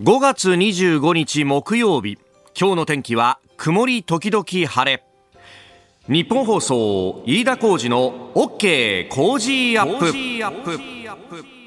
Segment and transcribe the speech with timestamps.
[0.00, 2.18] 5月25日木曜日。
[2.56, 5.02] 今日の天気は曇り時々晴れ。
[6.06, 11.57] 日本放送飯田浩二の OK 工事アップ。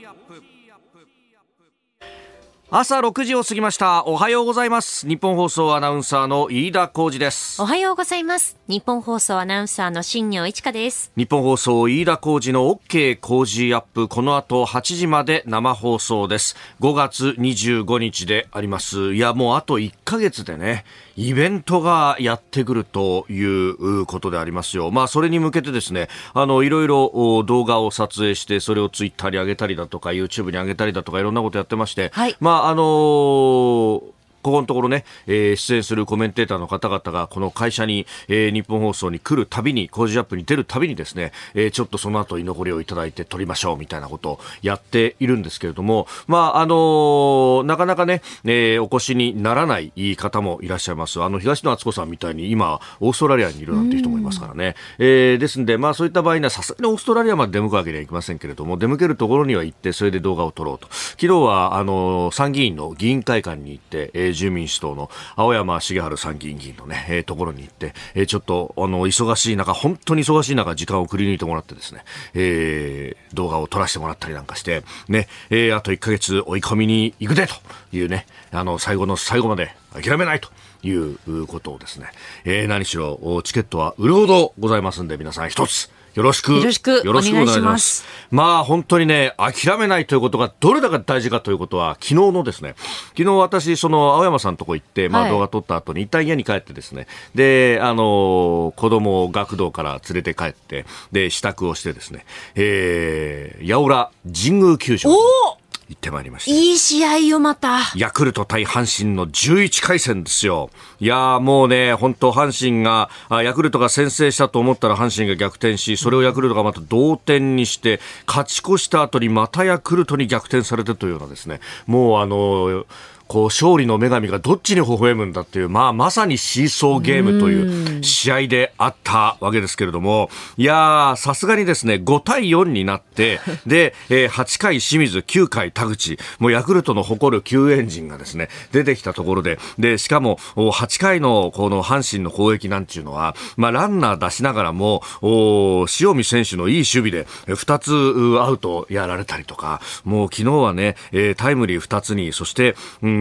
[2.73, 4.05] 朝6時を過ぎました。
[4.05, 5.05] おはようございます。
[5.05, 7.61] 日本放送アナウンサーの飯田浩二です。
[7.61, 8.57] おはようございます。
[8.69, 11.11] 日本放送アナウンサーの新業一華です。
[11.17, 14.07] 日本放送飯田浩二の OK 工事アップ。
[14.07, 16.55] この後8時まで生放送です。
[16.79, 19.15] 5月25日であります。
[19.15, 20.85] いやもうあと1ヶ月でね
[21.21, 24.89] イベントがやってくるということでありますよ。
[24.89, 34.01] まあ、それに向けてですね、あの、いろいろ動画を撮影して、それをツイッターに上げたりだとか、YouTube に上げたりだとか、いろんなことやってまして、はい、まあ、あのー
[34.41, 51.21] ここのところね、えー、出演するコメンテーターの方々がこの会社に、えー、日本放送に来るたびに、工事アップに出るたびにですね、えー、ちょっとその後居残りをいただいて撮りましょうみたいなことをやっているんですけれども、まあ、あのー、なかなかね、えー、お越しにならない方もいらっしゃいます。
[51.21, 54.75] あの、東野敦子さんみたいに今、オーストラリアにいるなんて人もいますからね。
[54.99, 60.87] えー、ですんで、まあそういった場合にはさすがにオーストラリアまで出向くわけにはいきませんけれども、出向けるところには行って、それで動画を撮ろうと。
[60.91, 77.55] 昨日は、あの、参議院の議員会館に行って、えー、住民主党の青山茂春参議院議員のね、えー、ところに行って、えー、ちょっと、あの、忙しい中、本当に忙しい中、時間をくり抜いてもらってですね、えー、動画を撮らせてもらったりなんかして、ね、えー、あと1ヶ月追い込みに行くでと
[77.91, 80.49] いうね、あの、最後の最後まで諦めないと。
[80.83, 82.07] いうことをですね、
[82.43, 86.53] えー、何しろ、チケットは売るほどございますんで、皆さん一つ、よろしく。
[86.53, 87.01] よろしく。
[87.05, 88.05] よろしくお願いします。
[88.31, 92.75] まあ本当にね、諦めないということがどれだけ大事かということは、昨日のですね、
[93.17, 105.11] 昨日私、その青山さんのとこ行って、まあ動画撮った後に一旦家に帰ってですね、で、あの、子供を学童から連れて帰って、で、支度をしてですね、えー、八百屋神宮球場。
[105.11, 105.60] お
[105.91, 106.51] 行ってまいりました。
[106.51, 107.79] いい試合よ、また。
[107.95, 110.69] ヤクルト対阪神の11回戦ですよ。
[111.01, 113.09] いやもうね、本当阪神が、
[113.43, 122.85] ヤクルトが先制したと思ったら阪神が逆転し、それをヤクルトがまた同点にして、勝ち越した後にまたヤクルトに逆転されてというようなですね、もうあの、
[123.31, 153.20] こう勝利の女神がどっちに微笑むんだっていう、まあ、まさにシーソーゲームという試合であったわけですけれども、いやさすがにですね、5対4になって、 で、えー、8回清水、9回田口、もうヤクルトの誇る救援陣がですね、出てきたところで、で、しかも、8回のこの阪神の攻撃なんていうのは、まあ、ランナー出しながらも、お塩見選手のいい守備で、2つアウトやられたりとか、もう昨日はね、えー、タイムリー2つに、そして、うん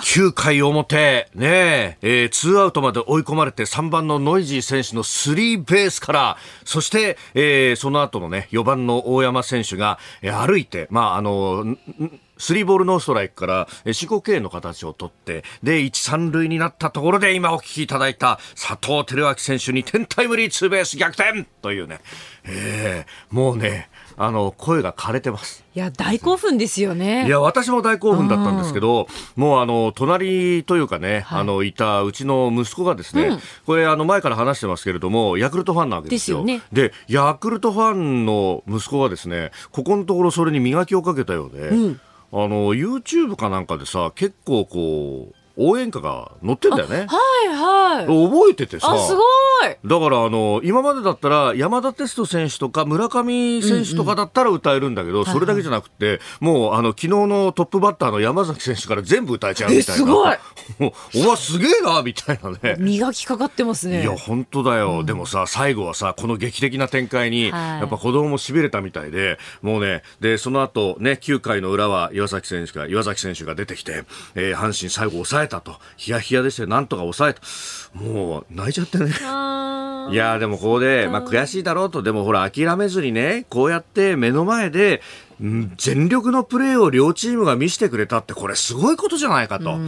[0.00, 11.76] 9回表、ねえ、えー、2アウトまで追い込まれて3番のノイジー選手のスリーベースから、そして、えー、その後のね、4番の大山選手が、えー、歩いて、まあ、あの、
[12.38, 22.00] スリーボールノーストライクから申告敬遠の形をとって、で、1、3塁になったところで今お聞きいただいた佐藤輝明選手に点タイムリーツーベース逆転というね、
[22.44, 25.64] えー、もうね、あの声が枯れてます。
[25.74, 27.26] いや大興奮ですよね。
[27.26, 29.06] いや私も大興奮だったんですけど、
[29.36, 36.44] もうあの隣というかね、はい、あのいたうちの息子がですね、うん、これあの前から話してますけれども、ヤクルトファンなわけですよ。
[36.44, 36.62] ですよね。
[36.72, 41.68] でヤクルトファンの息子がですね、ここのところそれに磨きをかけたようで。
[41.68, 47.06] うんあの YouTube かなんかでさ結構こう応援歌が載ってんだよね。
[47.08, 48.06] はいはい。
[48.06, 48.92] 覚えててさ。
[48.92, 49.76] あ、すごい。
[49.84, 60.04] だからあの、今までだったら山田哲人選手とか村上選手とかだったら歌えるんだけど、うんうん、それだけじゃなくて、もうあの、昨日のトップバッターの山崎選手から全部歌えちゃうみたいな。
[60.04, 60.36] すごい。
[61.26, 62.76] おわ、すげえな、みたいなね。
[62.80, 64.02] 磨きかかってますね。
[64.02, 65.00] いや、本当だよ。
[65.00, 74.04] うん、でもさ、最後はさ、この劇的な展開に、はい、やっぱ子供も痺れたみたいで、もうね、で、その後ね、9回の裏は岩崎選手が、岩崎選手が出てきて、
[74.34, 75.76] えー、阪神最後抑えたと。
[75.96, 76.68] ヒヤヒヤでしたよ。
[76.68, 77.40] なんとか抑えた。
[77.94, 79.12] もう、泣いちゃってね。
[80.10, 85.02] いやでもここで、まあ、悔しいだろうと、でもほら、諦めずにね、こうやって目の前で、
[85.76, 89.78] 全力のプレーを両チームが見せてくれたって、これすごいことじゃないかと。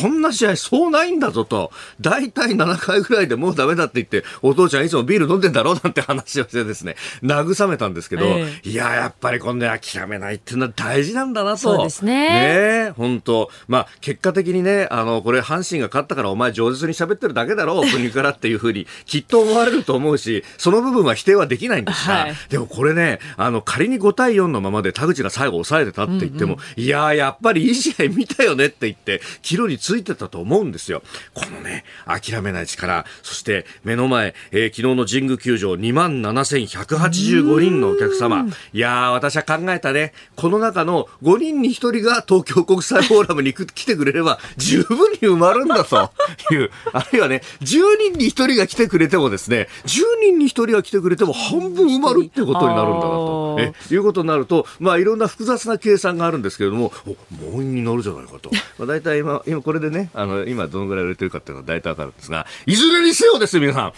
[0.00, 1.70] こんな試合そうないんだぞと。
[2.00, 11.56] 大体7回ぐらいでもうダメだって言って、お父ちゃんいつもビール飲んでんだろうなんて話をしてですね、慰めたんですけど、えー、いや、やっぱりこんな諦めないっていうのは大事なんだなと。
[11.56, 12.86] そうですね。
[12.86, 31.02] ね本当まあ、結果的にね、あの、これ阪神が勝ったからお前上手に喋ってるだけだろう、国からっていうふうに、 きっと思われると思うし、その部分は否定はできないんですが、はい、でもこれね、あの、仮に5対4のままで田口が最後抑えてたって言っても、うんうん、いややっぱりいい試合見たよねって言って、キロについてたと思うんですよ。
[31.32, 38.46] このね、諦めない力、そして目の前、えー、昨日の神宮球場2万7185人のお客様。
[38.74, 46.10] いや私は考えたね、この中の5人に1人が東京国際フォーラムに来てくれれば十分に埋まるんだと
[46.52, 47.64] いう、あるいはね、10
[47.98, 53.40] 人に1人が来てくれてもですね、10人に1人が来てくれても半分埋まるってことになるんだなと。
[53.58, 57.16] えいうことになると、まあいろんな複雑な計算があるんですけれども、お、
[57.52, 58.50] 満員になるじゃないかと。
[58.78, 63.92] まあ大体今、今これでね、あの、今どのぐらい売れてるかっていうのは大体わかるんですが、いずれにせよです、皆さん。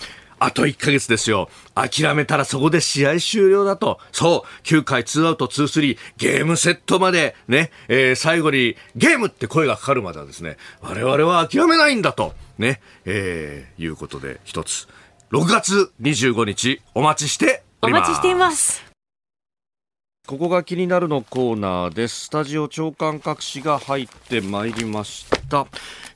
[0.44, 1.48] あと1ヶ月ですよ。
[1.76, 4.00] 諦めたらそこで試合終了だと。
[4.10, 4.66] そう。
[4.66, 12.34] 9回2アウト2、3、ゲームセットまでね、えー、最後にゲームって声がかかるまではですね、我々は諦めないんだと。
[12.58, 14.88] ね、えー、いうことで一つ。
[15.30, 18.08] 6月25日お待ちしております。
[18.08, 18.91] お待ちしています。
[20.24, 22.26] ここが気になるのコーナーです。
[22.26, 25.41] スタジオ長官隠しが入ってまいりました。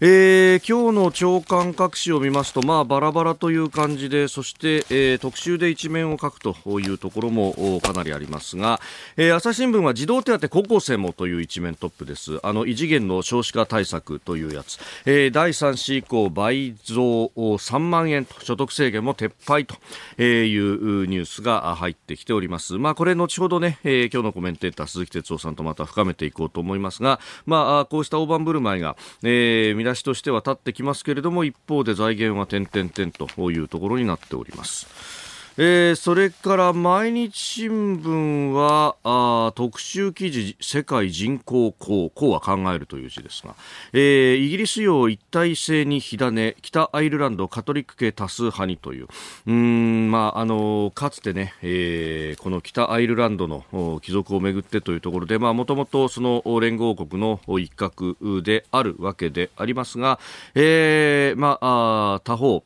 [0.00, 8.81] えー、今日の長官各紙を見ますと、まあ、バラバラという感じで、そして、えー、特集で一面を書くというところもかなりありますが、
[9.17, 12.38] えー、朝日新聞は児童手当高校生もという一面トップです。
[12.43, 19.77] あの異次元の少子化対策というやつ、えー、第3子以降倍増3万円と所得制限も撤廃と
[20.23, 22.75] いうニュースが入ってきております。
[22.75, 28.97] まあ、これ後ほどね、えー、今日のコメンテーター鈴木哲夫さんとまた深めていこうと思いますが、まあ、こうした大盤振る舞いが、
[29.28, 35.25] えー出しとしては立ってきますけれども一方で財源は点々点というところになっております。
[35.58, 43.55] えー、それから毎日新聞はあ特集記事世界人口こうこうは考えるという字ですが、
[43.94, 49.08] えー、イギリス洋一体性に火種北アイルランドカトリック系多数派にという。
[49.47, 60.19] うんまああのかつてね、えー、この北アイルランドの貴族をめぐってというところでまあもともとその連合国の一角であるわけでありますが、
[60.55, 62.62] えー、まあ他方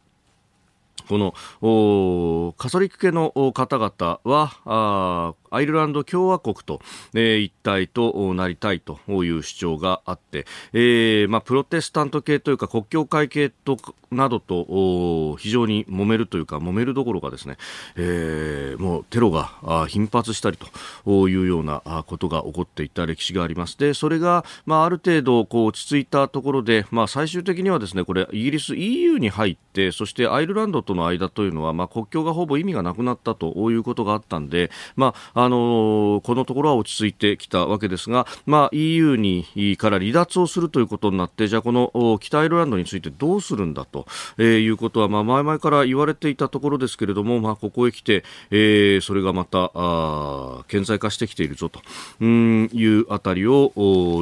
[1.11, 6.81] このカトリック系の方々はアイルランド共和国と、
[7.15, 13.77] えー、一体となりたいという主張があって、えーまあ、プロテスタント系というか国境会系と
[14.11, 17.57] などと非常に揉めるというか揉めるどころかですね、
[17.97, 20.59] えー、もうテロが頻発したり
[21.05, 23.79] というようなことが起こっていた歴史があります。
[23.79, 44.07] でそれが、まあ、ある程度こう落ち着いたところで、まあ、最終的にはですねこれイギリス EU に入ってそしてアイルランドとの間というのは、まあ、国境がほぼ意味がなくなったということがあったんで、まああのこのところは落ち着いてきたわけですが、まあ、EU にから離脱をするということになってじゃあこの北アイルランドについてどうするんだと、
[44.39, 49.71] えー、いうことは、まあ、前々から言われていたところですけれども、まあ、ここへ来て、えー、それがまた
[50.69, 51.81] 顕在化してきているぞと
[52.25, 53.73] いうあたりを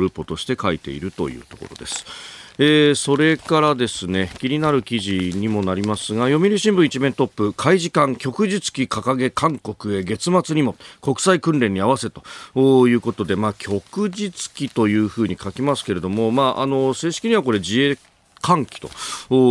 [0.00, 2.37] ルポとして書いているというところです。
[2.60, 17.96] えー、それからですね気になる記事にもなりますが読売新聞一面トップ海事艦旭日旗掲げ韓国へ月末にも国際訓練に合わせということで、まあ、旭日旗というふうに書きますけれども、まあ、あの正式にはこれ自衛
[18.40, 18.88] 寒気と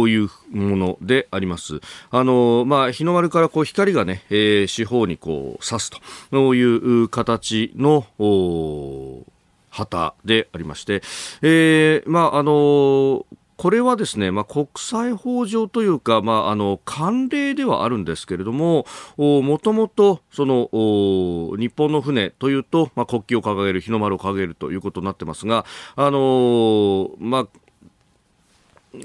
[0.08, 1.82] いうものであります。
[2.10, 5.92] あの、まあ、日の丸からこう光がね、えー、四方にこう刺す
[6.32, 8.06] という形の、
[9.86, 11.02] 旗でありまして、
[11.42, 13.26] えー、まあ、あの
[13.58, 18.86] これはですね、まあ、国際法上というか、まあ、あの、慣例ではあるんですけれども、
[19.18, 20.70] もともと、その、
[21.58, 25.66] 日本の船というと、まあ、国旗を掲げる、日の丸を掲げるということになってますが、
[25.96, 27.48] あのまあ、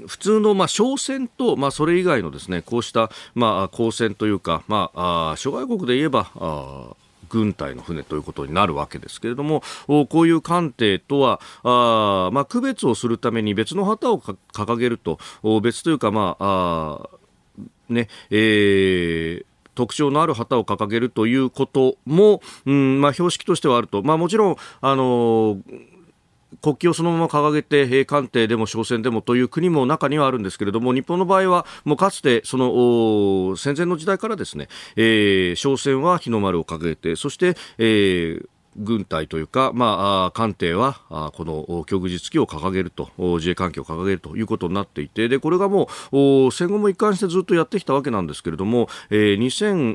[0.07, 6.93] 普通のまあ商船とまあそれ以外のですねこうしたまあ公船というかまあ諸外国で言えばあ
[7.33, 15.19] 軍隊の船ということになるわけですけれどもこういう艦艇とはあ、まあ、区別をするために別の旗を掲げると
[15.61, 17.09] 別というか、まああ
[17.89, 25.92] ねえー特徴のある旗を掲げるということも、うんまあ、標識としてはあると、まあ、もちろん、あのー
[26.61, 49.37] 国旗をそのまま掲げて官邸でも商船でもという国も中にはあるんですけれども日本の場合はもうかつてその戦前の時代からですね、えー、商船は日の丸を掲げてそして、えー軍隊というか、まあ、艦艇はあこの極日機を掲げると自衛艦機を掲げるということになっていてでこれがもう戦後も一貫してずっとやってきたわけなんですけれども、えー、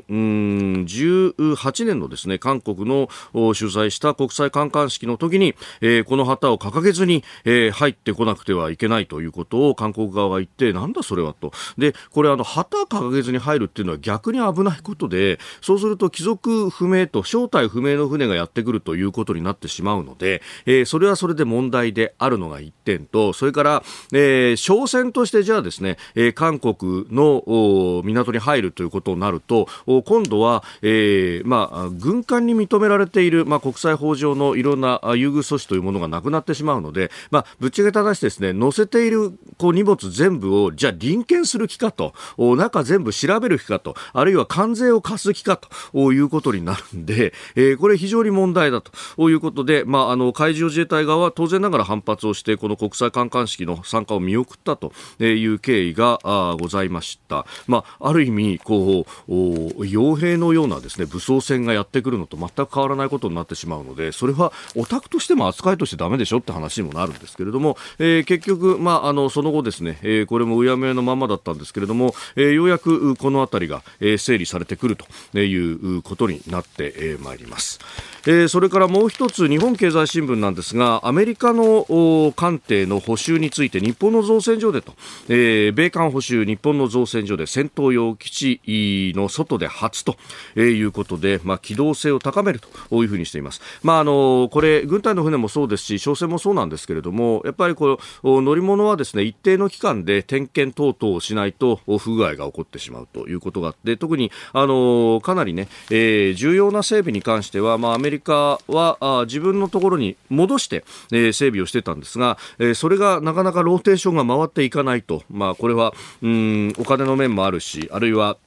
[0.07, 11.51] 2018年のですね韓国の主催した国際観艦式の時に、えー、この旗を掲げずに、えー、入ってこなくてはいけないということを韓国側が言ってなんだそれはと。
[11.77, 18.68] でこれあの旗掲げずに入るっていうのは逆に危ないことでそうすると帰属不明と正体不明の船がやってくる。
[18.81, 23.83] ということになってしまうので、えー、それはそれで問題であるのが1点とそれから、
[24.13, 29.67] えー、商船としてじゃあですね、えー、韓国の港に入るということになると
[30.05, 54.91] 今度は、えーまあ、軍艦に認められている、まあ、国際法上のいろんな優遇措置というものがなくなってしまうので、まあ、ぶっちゃけた話ですね乗せているこう荷物全部をじゃあ臨検する気かと中全部調べる気かとあるいは関税を課す気かということになるんで、えー、これ非常に問題だということで、まあ、あの海上自衛隊側は当然ながら反発をしてこの国際観艦式の参加を見送ったと
[55.23, 56.19] いう経緯が
[56.59, 57.45] ございました。
[57.67, 77.79] まあ、ある意味こう傭兵のようなですね武装船がやってくるのと全く変わらないことになってしまうのでそれはオタクとしても扱いとしてだめでしょって話にもなるんですけれども、えー、結局、まあ、あのその後ですね、えー、これもうやむやのままだったんですけれども、えー、ようやくこの辺りが、えー、整理されてくるということになって、まいります。
[78.27, 84.93] えー、それからもう一つ日本経済新聞なんですがアメリカの艦艇の補修について日本の造船所でと、
[85.27, 90.17] えー、米艦補修日本の造船所で戦闘用基地の外で初と、
[90.55, 118.37] えー、いうことで、まあ、機動性を高めるというふうにしています、まあ、あのこれ軍隊の船もそうですし商船もそうなんですけれどもやっぱりこの乗り物はですね一定の期間で点検等々をしないと不具合が起こってしまうということがあって特にあのかなりね、えー、重要な整備に関しては、まあ、アメリカはあ自分のところに戻して、えー、整備をしてたんですが、えー、それがなかなかローテーションが回っていかないと、まあ、これはうんお金の面もあるしあるいは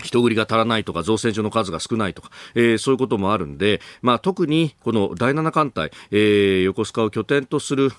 [0.00, 7.90] 人繰りが足らないとか造船所の数が少ないとか、えー、そういうこともあるんで、まあ、特にこの第7艦隊、えー、横須賀を拠点とする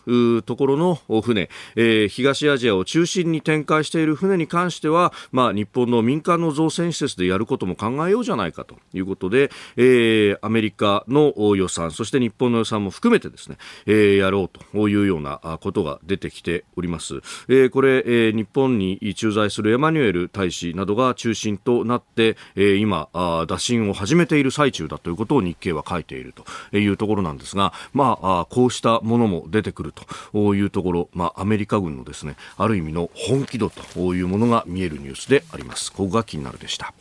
[0.44, 17.22] ところの船、えー、東アジアを中心に展開している船に関しては、まあ、日本の民間の造船施設でやることも考えようじゃないかということで、えー、アメリカの予算そして日本の予算も含めてですね、えー、やろうというようなことが出てきております。
[17.48, 29.94] えー、これ、えー、日本に駐在するエマニュエル大使などが中心となって、えー、今あ、打診を始めている最中だということを日経は書いているというところなんですが、まあ、こうしたものも出てくる
[30.34, 35.92] というところ、まあ、アメリカ軍のですね、ある意味の本気度というものが見えるニュースであります。
[35.92, 36.94] ここが気になるでした。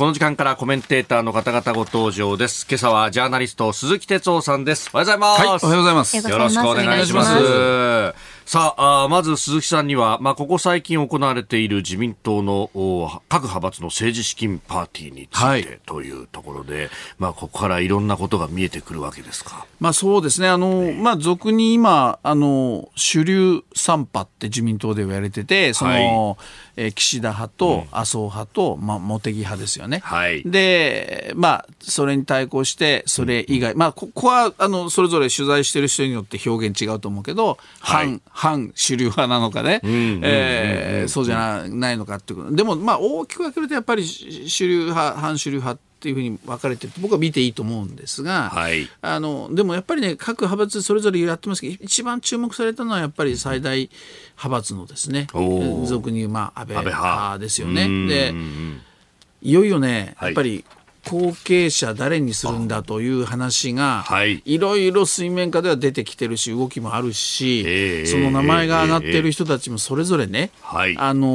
[0.00, 2.66] この時間からコメンテーターの方々ご登場です。
[2.66, 4.88] 今朝はジャーナリスト鈴木哲夫さんです。
[4.94, 5.38] おはようございます。
[5.40, 6.16] はい、おはようございます。
[6.16, 8.39] よろしくお願いします。
[8.46, 12.70] さあまず鈴木さんには、まあ、ここ最近行われている自民党の
[13.28, 19.66] 各派閥の政治資金パーティーについてというところで、はい、まあ、ここからいろんなことが見えてくるわけですか？
[19.78, 20.48] まあ、そうですね。
[20.48, 26.44] あの、ね、まあ、俗に今、あの、主流3派って自民党で言われてて、その、は
[26.76, 30.00] い、え岸田派と麻生派と、まあ、茂木派ですよね。
[30.02, 38.20] はい、で、まあ、それに対抗して、それ以外、うん、まあ、ここは、あの、それぞれ取材している人によって表現違うと思うけど、はい、反
[38.74, 39.80] 主流派なのかね、
[41.08, 53.90] そうじゃないのかっていうでも、まあ、大きく分けるとやっぱり主流派反主流派っていうふうに分かれてると僕は見ていいと思うんですが、はい、あのでもやっぱりね各派閥それぞれやってますけど一番注目されたのはやっぱり最大
[54.36, 55.26] 派閥のですね
[55.84, 57.38] 俗に言う、まあ、安倍派。
[57.38, 57.86] ですよね。
[58.08, 58.32] で
[59.42, 60.64] いよいよね、やっぱり
[61.08, 71.26] 後継者誰にするんだという話が、はい、いろいろ水面下では出てきてるし動きもあるし、えー、その名前が上がってる人たちもそれぞれね、えー、あの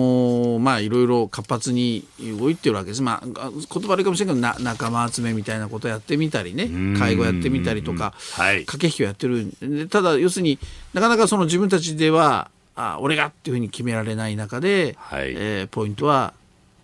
[0.58, 2.06] ー、まあいろいろ活発に
[2.40, 3.02] 動いてるわけです。
[3.02, 9.52] まあ言葉悪いかもしれないけどな仲間集めみたいなことやってみたりね、介護やってみたりとか、はい、駆け引きをやってる。
[9.90, 10.60] ただ要するに
[10.94, 16.34] なかなかその自分たちではあ俺がっていうふうに決められない中で、はい、えー、ポイントは、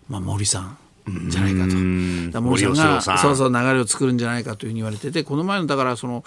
[0.08, 0.78] まあ、森さん。
[1.28, 2.40] じゃないかと。
[2.40, 2.74] 森さん。
[2.74, 6.24] がそうそう流れを作るんじゃないかというふうに言われててこの前のだからその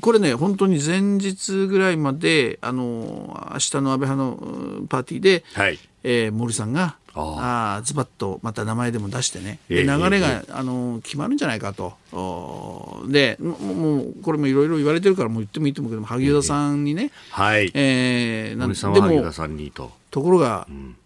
[0.00, 5.78] これね本当に前日ぐらいまであの明日の安倍派のパーティーで、はい。
[6.02, 11.94] えー、森さんがあズバッとまた名前でも出してね、えー、流れが、えー、あの決まるんじゃないかと。
[13.08, 17.70] でもうこれもいろいろ言われてるからもう言ってもいいと思うけど萩生田さんにね、えー、はい。
[17.74, 19.32] えー、なんでも
[20.10, 20.22] と。
[20.22, 20.96] ころが、うん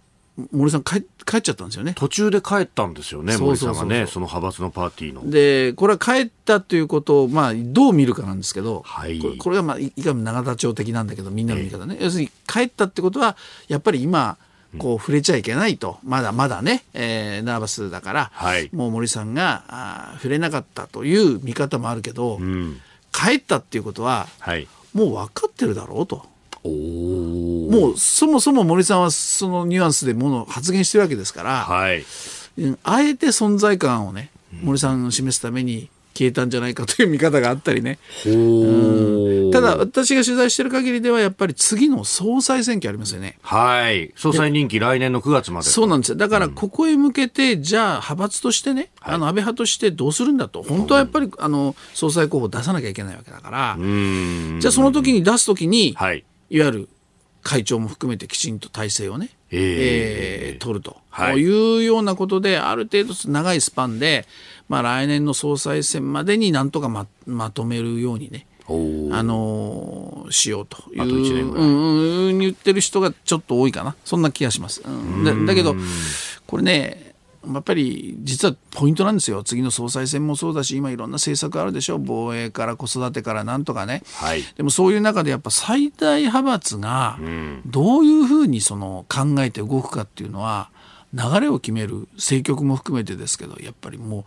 [0.53, 1.95] 森さん帰帰っちゃったんですよね。
[1.97, 5.31] 途中で帰ったんですよね、森さんがね、その派閥のパーティーの。
[5.31, 11.99] で、これは帰ったということを、まあ、どう見るかなんですけど、はい、これこれは、まあ、いかに永田町的なんだけど、みんなの見方ね。
[12.01, 13.37] 要するに、帰ったってことは、
[13.69, 14.37] やっぱり今、
[14.79, 22.81] こう触れちゃいけないと、まだまだね、えー、ナーバスだから、はい、もう森さんがあ触れなかったという見方もあるけど、うん、
[23.13, 26.34] 帰ったっていうことは、はい、もう分かってるだろうと。
[26.65, 32.05] もうそもそも森さんはそのニュアンスでもの発言してるわけですから、はい、
[32.83, 34.31] あえて存在感をね
[34.63, 43.37] 森さんを示すために消えたんじゃないかという見方があったりね、うん、ただ私が取材している限りではやっぱり次の総裁選挙ありますよね。
[43.43, 44.13] はい。
[44.15, 46.17] 総裁任期来年の9月までそうなんですよ。
[46.17, 56.89] だからここへ向けて、じゃあ派閥としてね、あの安倍派としてどうするんだと本当はやっぱりあの総裁候補を出さなきゃいけないわけだからじゃあその時に出す時に、はい、いわゆる
[57.43, 64.27] 会長も含めてきちんと体制をね、えー、えー、取ると、はい、いうようなことである程度長いスパンで
[64.69, 68.73] まあ、来年の総裁選までになんとかままとめるようにねあ
[69.23, 73.95] のー、しようという、うん、言ってる人がちょっと多いかな。
[74.07, 74.81] そんな気がします。
[74.83, 75.77] うん、だだけど
[76.47, 77.04] これね
[77.53, 87.19] やっぱり実はポイントなんですよ、次の総裁選もそうだし、今、いろんな政策あるでしょ、防衛から子育てからなんとかね、はい、でもそういう中でやっぱ最大派閥が
[87.67, 90.71] どういうふうにその考えて動くかっていうのは、
[91.13, 94.25] 流れを決める政局も含めてですけどやっぱりもう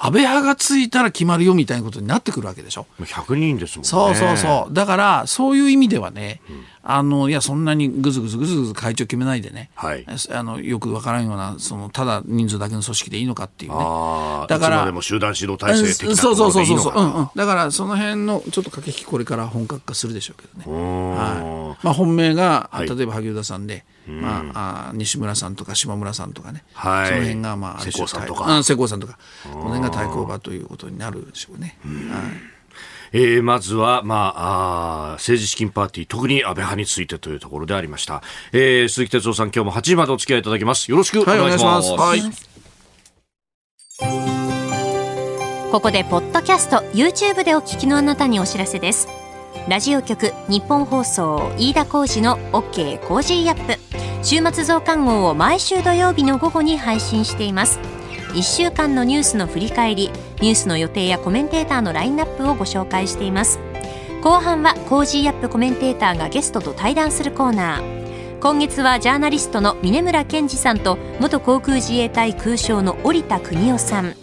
[0.00, 2.86] 安倍派がついたら決まるよみたいなことになってくるわけでしょ。
[3.00, 3.88] 100人ですもんね。
[3.88, 4.72] そうそうそう。
[4.72, 13.76] だから、そういう意味ではね、うん、あの、いや、そんなにぐずぐずぐずぐず会長決めないでね、はい、あのよくわからんような、その、ただ人数だけの組織でいいのかっていうね。
[14.48, 16.94] だから、でも集団指導体制的なそうそうそうそう。
[16.94, 17.00] う。
[17.02, 17.30] んうん。
[17.34, 20.78] だから、その辺のちょっと駆け引きこれから本格化するでしょうけどね。
[21.14, 21.84] はい。
[21.84, 31.76] まあ、本命が、例えば萩生田さんで、まあ、あ西村さんとか下村さんとかね、はい、その辺が、まあ、世耕さんとか、世耕さんとか、この辺が対抗馬ということになるでしょうね。
[31.82, 32.57] はい
[33.12, 38.22] えー、まずは、まあ、あ政治資金パーティー、特に安倍派についてというところでありました。
[38.52, 40.90] えー、鈴木哲夫さん、今日も8時までお付き合いいただきます。
[40.90, 41.90] よろしくお願いします。
[41.92, 42.22] はい、
[45.70, 49.08] ここで、ポッドキャスト、YouTube でお聞きのあなたにお知らせです。
[49.68, 53.78] ラジオ局日本放送飯田浩司の OK コージーアップ
[54.24, 57.78] 週末増刊号を毎週土曜日の午後に配信しています
[58.34, 60.10] 1週間のニュースの振り返り
[60.40, 63.58] ニュースの予定やコメンテーターのラインナップをご紹介しています。
[64.22, 65.48] 後半は Cozy up!
[65.48, 68.40] コメンテーターがゲストと対談するコーナー。
[68.40, 74.14] 今月はジャーナリストの峯村健司さんと元航空自衛隊空将の織田邦男さん。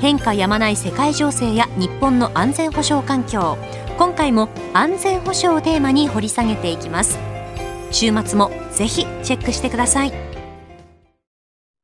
[0.00, 3.58] 変化やまない世界情勢や日本の安全保障環境。
[3.96, 7.18] 今回も安全保障をテーマに掘り下げていきます。
[7.90, 10.27] 週末もぜひチェックしてください。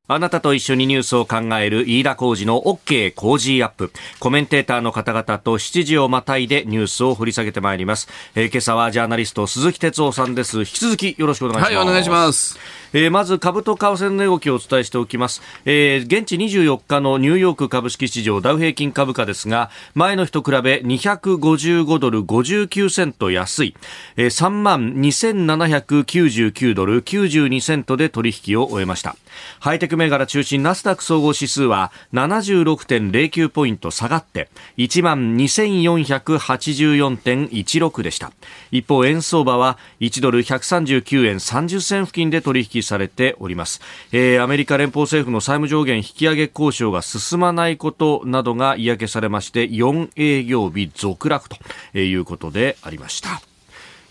[0.07, 3.91] あなたと一緒にニュースを考える飯田浩二の OK 工事アップ。
[4.19, 8.07] コメンテーターの方々と7時をまたいでニュースを掘り下げてまいります。
[8.35, 10.59] えー、今朝はジャーナリスト鈴木哲夫さんです。
[10.59, 11.75] 引き続きよろしくお願いします。
[11.75, 12.59] はい、お願いします。
[12.93, 23.75] えー、まず株と為替の値動きをお伝えしておきます、えー、現地24日のニューヨーク株式市場ダウ平均株価ですが前の日と比べ255ドル59セント安い、
[24.17, 29.15] えー、3万2799ドル92セントで取引を終えました。
[29.59, 38.31] ハイテク銘柄中心ナスダック総合指数は76.09ポイント下がって1万2484.16でした。
[38.71, 51.57] 一方円相場は1ドル139円30銭付近で取引されております、えー、アメリカ連邦政府の債務上限引き上げ交渉が進まないことなどが嫌気されまして4営業日続落と
[51.97, 53.41] いうことでありました、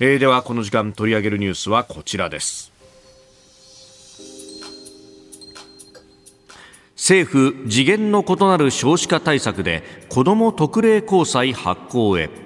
[0.00, 2.74] えー、ではこの時間取り上げるニュースはこちらです。
[7.04, 12.43] 政府次元の異なる少子化対策で子ども特例公債発行へ。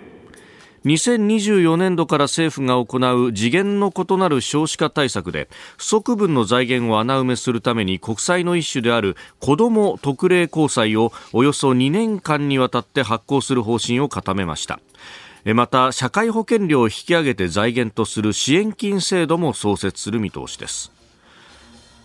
[0.85, 14.81] 2024年度から政府が行う次元の異なる少子化対策で不足分の財源を穴埋めするために国債の一種である子ども特例公債をおよそ2年間にわたって発行する方針を固めました。
[15.45, 20.98] また社会保険料を引き上げて財源とする支援金制度も創設する見通しです。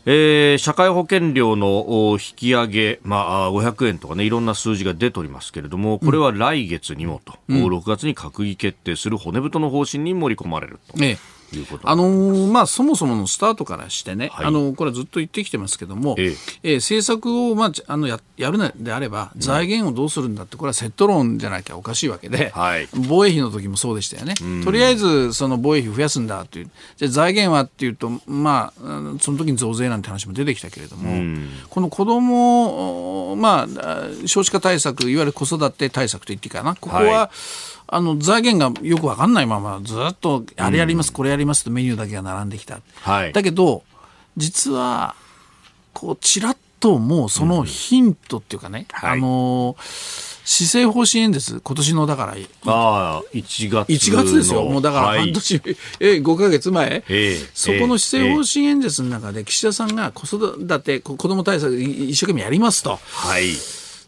[0.06, 11.04] えー、社会保険料の引き上げ、まあ、500円とかね、いろんな数字が出ておりますけれども、これは来月にもと、うん、6月に閣議決定する骨太の方針に盛り込まれると。
[11.04, 11.18] ええ
[11.58, 11.89] いうこと。
[11.89, 16.36] あのー、まあ、そもそものスタートからしてね、はい、あのこれはずっと言ってきてますけども、ええ。
[16.63, 28.82] えー、政策を、まあ、あのややるのであれば、財源をどうするんだって、これはセット論じゃなきゃおかしいわけで、はい、防衛費の時もそうでしたよね、とりあえずその防衛費増やすんだという、じゃ財源はっていうと、まあ、
[29.20, 31.38] その時に増税なんて話も出てきたけれども、
[31.70, 43.84] この子ども、まあ、少子化対策、いわゆる子育て対策と言っていいかな、ここは、はいあの財源がよく分かんないままずっとあれやります、うん、これやりますとメニューだけが並んできた、はい、だけど
[44.38, 45.15] 実は
[45.93, 49.76] こうちらっともうそのヒントっていうかね、うん、あの
[50.46, 54.63] 施政方針演説今年のだからあ1月1月ですよ。
[54.65, 63.00] もうだから半年、はい、え5か月前、えー、そこの施政方針演説の中で岸田さんが子育て子ども対策一生懸命やりますと。
[63.02, 63.54] はい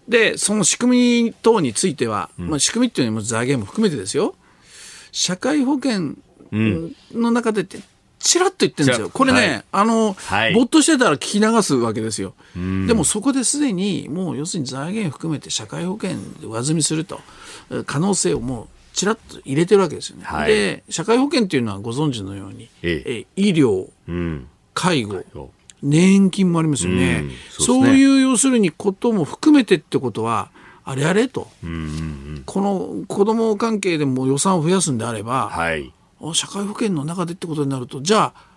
[0.08, 4.36] で、その仕組み等については、うん、まあ、仕組みっていうのも財源も含めてですよ、
[5.12, 6.16] 社会保険
[7.14, 7.80] の中でって、
[8.20, 9.10] ちらっと言ってるんですよ。
[9.10, 12.34] これね、はい、あの、はい、ぼっとしてたら聞き流すわけですよ。
[12.56, 17.22] でもそこですでに、もう要するに財源含めて社会保険で上積みすると、
[17.86, 20.24] 可能性をもう、ちらっと入れてるわけですよね。
[20.24, 25.24] はい、で、社会保険っていうのはご存知のように、ええ、医療、うん、介護、
[25.82, 27.24] 年金もありますよね。
[27.24, 27.86] うんそうね。
[27.88, 30.50] そういう要するにことも含めてってことは、
[30.84, 31.82] あれあれと、うんうんう
[32.40, 35.92] ん、この子ども関係でも予算を増やすんであれば、はい、
[36.34, 38.56] 社会保険の中でってことになると、じゃあ、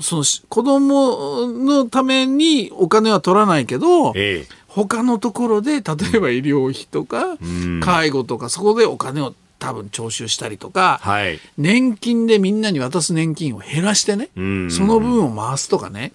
[0.00, 7.36] その子供のためにお金は取らないけど、ええ、他のところで例えば医療費とか、
[7.80, 16.12] 介護とかそこでお金を多分徴収したりとか、はい、年金でみんなに渡す年金を減らしてね、その部分を回すとかね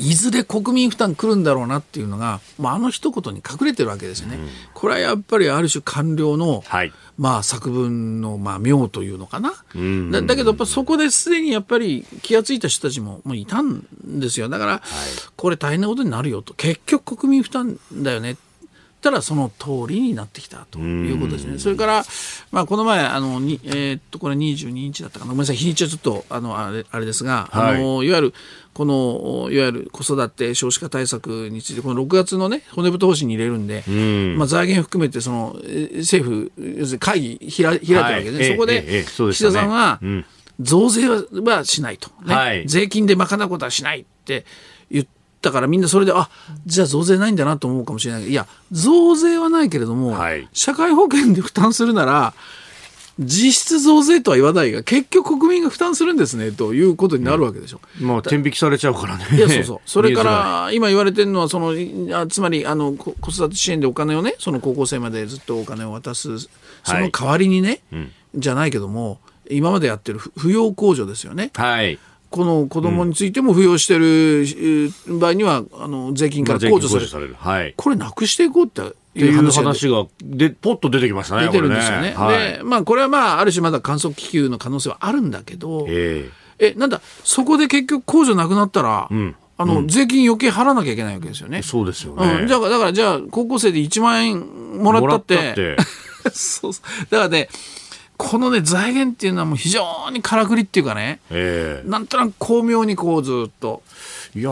[0.00, 4.36] いずれ国民負担来るんだろうなっていうのが、まあ、あの一言に隠れてるわけですよね。
[4.36, 9.52] うん、これはやっぱりある種官僚の、はい、まあ、作文の、まあ、妙というのかな。
[10.10, 14.48] だだけど、そこですでにやっぱり気が付いた人たちももういたんですよ。
[14.48, 14.80] だから、はい、
[15.36, 16.54] これ大変なことになるよと。
[16.54, 18.36] 結局国民負担だよね。
[19.00, 21.58] たらその通りになってきたということですね。
[21.58, 22.04] それから、
[22.52, 25.30] まあ、この前、あの、にえー、っと、これ22日だったかな。
[25.30, 28.34] ごめんなさい、日にちはちょっと、あの、あれあれですが、はい、あの、いわゆる、
[28.72, 34.36] この、いわゆる子育て少子化対策について、この6月のね、骨太方針に入れるんで、ん。
[34.36, 35.56] まあ、財源含めて、その、
[35.96, 40.00] 政府、要するに会議開開いてるわけで、ね、はい、そこで、岸田さんは、
[40.60, 44.44] 増税はしないと、ね、はい、税金で賄うことはしないって言
[45.40, 46.28] って、だからみんなそれで、あ
[46.66, 52.34] じゃあ増税ないんだなと思うかもしれないけど、いや、増税はないけれども、はい、社会保険で負担するなら、
[53.18, 57.80] 実質増税とは言わないが、結局国民が負担するんですね、ということになるわけでしょ。
[58.00, 59.26] うん、まあ、天引きされちゃうからね。
[59.32, 59.80] いや、そうそう。
[59.84, 61.74] それから、今言われてるのは、その、
[62.18, 66.48] あつまり、あの、子育て支援でお金をね、その高校生までずっとお金を渡す、そ
[66.94, 71.50] の代わりにね、はいうん、じゃないけども、今までやってる扶養控除ですよね。
[71.54, 71.98] はい。
[72.30, 78.82] この子供についても扶養してる場合には、あの税金から控除される、はい、これなくしていこうって
[79.14, 81.46] いう話がでポッと出てきましたね。
[81.46, 82.10] 出てるんですよね。
[82.10, 82.14] ね。
[82.14, 91.62] はい、でまあこれはまあある種まだ観測気球の可能性はあるんだけど、えー、えなんだそこで結局控除なくなったら、うん、あの、うん、税金余計払わなきゃいけないわけですよね。
[91.62, 92.42] そうですよね。
[92.42, 94.38] うん、だからだからじゃあ高校生で1万円
[94.80, 95.50] もらったって。
[95.50, 95.76] って。
[96.30, 96.72] そう。
[97.10, 97.48] だからね
[98.22, 103.82] このね、財源っていうのはもう非常にからくりっていうかね、えー、なんとなく巧妙にこうずっと。
[104.36, 104.50] いや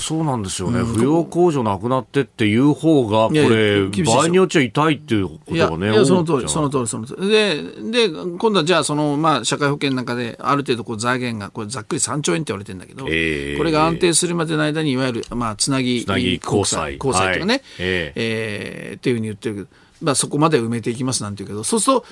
[0.00, 7.28] そうなんですよね、うん、扶養控除なくなってっていう方が、これ、場合によっちゃ痛いっていうことがね、いやその通り、その通り、その通り。
[7.28, 7.62] で、
[8.06, 16.94] で今度はじゃあ、その、まあ、社会保険の中で、ある程度こう財源が、これ、ざっくり3兆円って言われてるんだけど、えー、これが安定するまでの間に、いわゆる、まあ、つなぎ、つなぎ交際。
[16.94, 19.66] 交際とかね、はい、えー、えー、っていうふうに言ってるけど、
[20.00, 22.06] まあ、そこまで埋めていきますなんて言うけどそうすると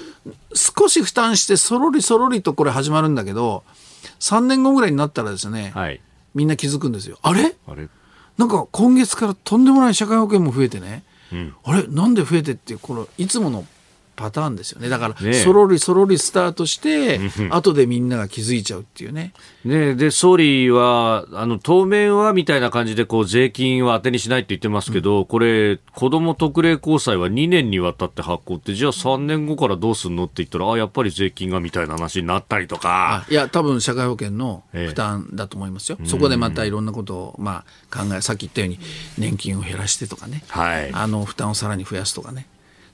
[0.55, 3.63] 少し負担してそろりそろりとこれ始まるんだけど
[4.21, 6.01] 3年後ぐらいになったらですね、はい、
[6.35, 7.19] みんな気づくんですよ。
[7.23, 7.55] あれ？
[7.67, 7.89] あれ？
[8.39, 11.87] なんか今月からとんでもない社会保険も増えてね、うん、あれ？
[11.87, 13.65] なんで増えてってこのいつもの
[14.17, 14.89] パターンですよね。
[14.89, 19.35] だから、そろりそろりスタートして、後でみんなが気づいちゃうっていうね。
[19.65, 33.27] ねで総理はあの当面はみたいな感じでこう税金は当てにしないって言ってますけど、うん、これ、子ども特例公債は2年にわたって発行って、じゃあ3年後からどうすんのって言ったら、あやっぱり税金がみたいな話になったりとか。
[33.29, 38.79] いや、多分社会保険の負担だと思いますよ、ええ、そこでまたいろんなことを、まあ、考え、さっき言ったように、
[39.19, 42.47] 年金を減らしてとかね、はい、あの負担をさらに増やすとかね。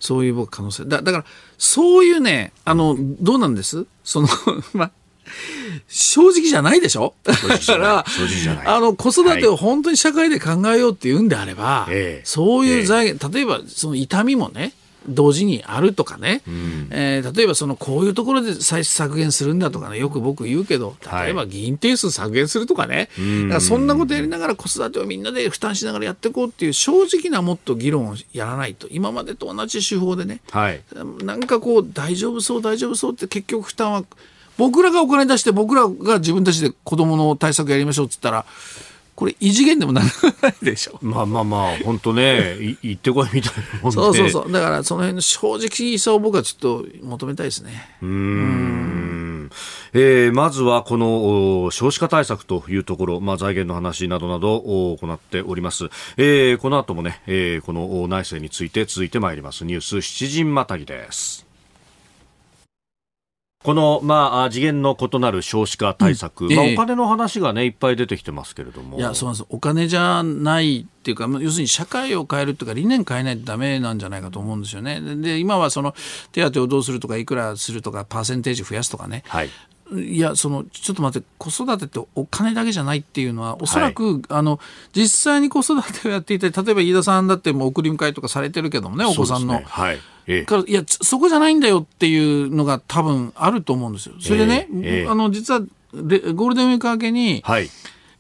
[0.02, 0.84] そういう僕可能性。
[0.84, 1.24] だだから
[1.58, 3.86] そういうねあのどうなんです？
[4.02, 4.28] その
[4.74, 4.90] まあ
[5.86, 7.14] 正直じゃないでしょ？
[7.22, 8.04] だから
[8.66, 14.72] あの子育てを本当に社会で考えようっていうんであれば、はい、そういう財源、例えばその痛みもね
[15.08, 19.98] 同時にあるとかね、うん、えー、例えばそのこういうところで歳出削減するんだとかね。
[19.98, 28.88] よく僕言うけど例えば議員定数削減するとかね、はい、だからそんなことやりながら子育てをみんなで負担しながらやっていこうっていう正直なもっと議論をやらないと。
[28.90, 30.82] 今までと同じ手法でね、はい、
[31.24, 34.04] なんかこう大丈夫そう大丈夫そうって結局負担は
[34.58, 38.44] 僕らがお金出して僕らが自分たちで子どもの対策やりましょうっつったら
[39.14, 40.07] これ異次元でもなく
[40.42, 40.98] ないでしょ？
[41.03, 43.92] まあまあまあ本当ね行ってこいみたいなもんで。
[43.92, 44.53] そうそうそう。
[44.53, 47.96] だからその辺の正直さを僕はちょっと求めたいですね。
[48.03, 49.51] うん。
[49.92, 59.66] えー、まずはこの少子化対策というところ、まあ、財源の話などなどを行っております、えー、この後もね、えー、この内政について続いてまいります。
[59.66, 61.41] ニュース7時またぎです
[63.62, 68.98] この、まあ、次元の異なる少子化対策、うんまあ、お金の話がね、いっぱい出てきてますけれども。
[68.98, 69.46] いや、そうなんです。
[69.51, 75.01] お金じゃないっていうか、要するに社会を変えるっていうか、理念変えないとだめなんじゃないかと思うんですよね。
[75.01, 75.94] で、今はその、
[76.33, 79.22] 手当をどうするとか、いくらするとか、パーセンテージ増やすとかね。
[79.29, 79.51] はい。
[79.94, 84.61] いやそのちょっと待って子育てってお金だけじゃないっていうのはおそらく、はい、あの
[84.92, 89.05] 実際に子育てをやっていて例えば飯田さんだってもう送り迎えとかされてるけどもね。
[89.05, 94.14] お子さんの、ね、はい、ええ、からいやそこじゃないんだよっていうのが多分あると思うんですよ。
[94.20, 97.68] それでね、え、あの実はゴールデンウィーク明けに、はい、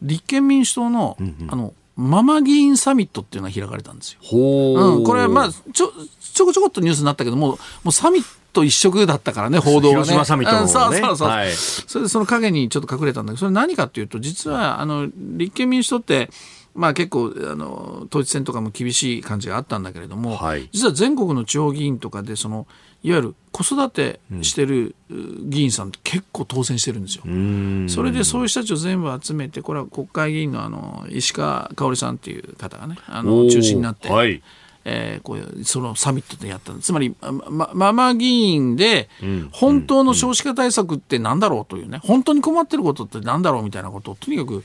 [0.02, 4.18] 立憲民主党のうんうん、あのママ議員サミットっていうのが開かれたんですよ。
[4.22, 10.04] うん、これはまあちょちょこちょこっとニュースになったけどももうサミット一色だったからね報道がね。
[10.04, 16.28] 広島サミット、ね、そうそうそう、はい、それでその影にちょっと隠れたんだけどそれ何かっていうと実はあの立憲民主党って
[16.74, 22.66] まあ、結構あの統一選とかも厳しい感じがあったんだけれども、はい、実は全国の地方議員とかでその
[23.02, 27.24] いわゆる子育てしてる議員さんって結構当選してるんですよ。
[27.88, 34.08] それでそういう人たちを全部集めてこれは国会議員のあの石川香織さんっていう方がねあの中心になって。
[34.08, 34.42] はい
[34.84, 39.08] えー、こうそのサミットでやったつまり、ま、ママ議員で
[39.52, 42.00] 本当の少子化対策ってなんだろうというね。
[42.02, 44.64] 本当に困ってることってなんだろうみたいなことをとにかく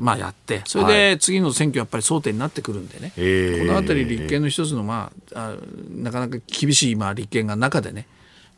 [0.00, 0.62] まあ、やって。
[0.66, 5.56] それで次の選挙やっぱり争点になってくるんでね、はい、この辺り立憲の一つの、まあ、あ
[5.90, 8.06] なかなか厳しい、まあ、立憲が中でね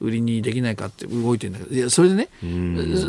[0.00, 1.74] 売りにできないかって動いてるんだけど。
[1.74, 2.28] いやそれでね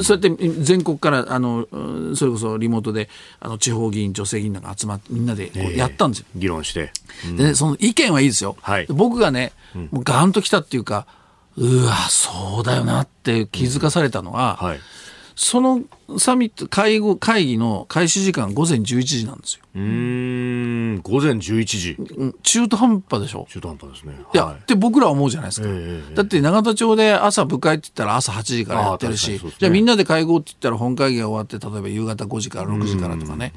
[0.02, 1.68] そうやって全国からあの
[2.16, 6.26] それこそリモートであの地方議員女性議員なんか集まってみんなでやったんですよ。
[6.36, 6.92] 議論して、
[7.28, 8.58] うん、でその意見はいいですよ。
[8.62, 9.54] はい、僕がね
[9.92, 11.08] もうガンときたっていうか
[11.58, 14.68] うわそうだよなって気づかされたのは、うん。
[14.68, 14.80] はい
[15.40, 15.84] その
[16.18, 19.66] サミット会合会議の開始時間午前11時なんですよ。
[19.76, 21.96] うん午前11時、
[22.42, 24.16] 中途半端でしょ中途半端ですね。
[24.34, 25.68] いや、って僕らは思うじゃないですか。
[25.70, 33.54] えー、だって永田町で朝部会って言ったら朝8時からやってるし、ね、じゃあみんなで会合って言ったら本会議が終わって例えば夕方5時から6時からとかね。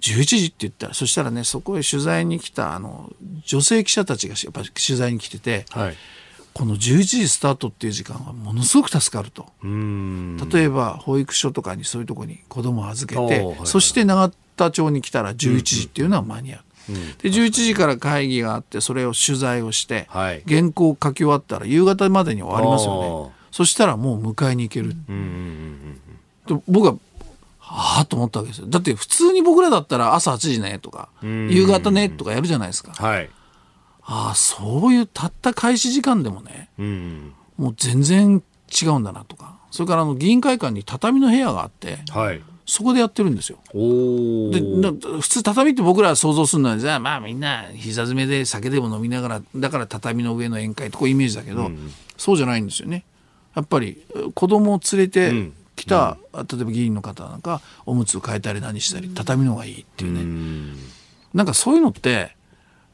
[0.00, 3.12] 11時って言ったらそしたらねそこへ取材に来たあの
[3.44, 5.96] 女性記者たちがやっぱり取材に来てて、はい、
[6.54, 9.46] この11時スタートっていう時間はものすごく助かると。
[9.62, 16.60] 例えば保育所とかにそういうとこに子供を預けて、はいはい、そして永田町に来たら11時っていうのは間に合う。
[16.90, 23.42] うん、で11時から会議があってそれを取材をして、はい、原稿を書き終わったら夕方までに終わりますよね。
[23.50, 24.94] そしたらもう迎えに行ける、
[26.48, 26.96] で僕は
[27.58, 28.66] はあと思ったわけですよ。
[28.66, 33.30] だって普通に僕らだったら朝8時ねとか夕方ねとかやるじゃないですか、はい
[34.04, 38.42] ああそういうたった開始時間でもね、うん、もう全然
[38.82, 39.52] 違うんだなとか。
[39.70, 43.58] それからあの議員会館に畳の部屋があって、はい、そこでやってるんですよ。
[43.72, 44.60] で
[45.20, 53.04] 普通畳って僕ら想像するのはじゃあまあみんな膝詰めで酒でも飲みながらだから畳の上の宴会とこうイメージだけど、うん、そうじゃないんですよね。
[53.56, 54.02] やっぱり
[54.34, 60.76] 子供を連れてきた、うん、例えば議員の方なんかおむつを替えたり何したり畳の方がいいっていうね、うん、
[61.32, 62.36] なんかそういうのって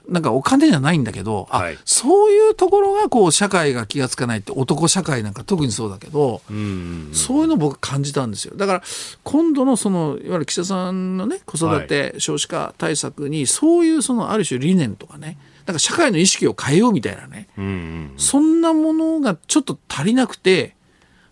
[0.09, 8.57] なんかお金じゃないんだけど、はい、そういうところがこう社会が気が付かないって男社会なんか特にそうだけど、うそういうのを僕感じたんですよ。
[8.57, 8.83] だから
[9.23, 17.49] 今度のそのいわゆる岸田さんのね子育て、少子化対策にそういうそのある種理念とかねなんか社会の意識を変えようみたいなね、
[18.17, 20.75] そんなものがちょっと足りなくて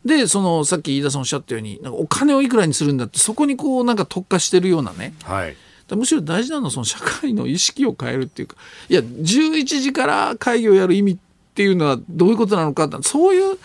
[0.04, 5.56] でそのさっき飯田さんおっしゃったようになんかお金をいくらにするんだってそこにこうなんか特化してるようなね、はい
[5.94, 8.56] むしろ大事なのはその社会の意識を変えるっていうか
[8.88, 11.16] いや11時から会議をやる意味っ
[11.54, 13.58] ていうのはどういうことなのかそういう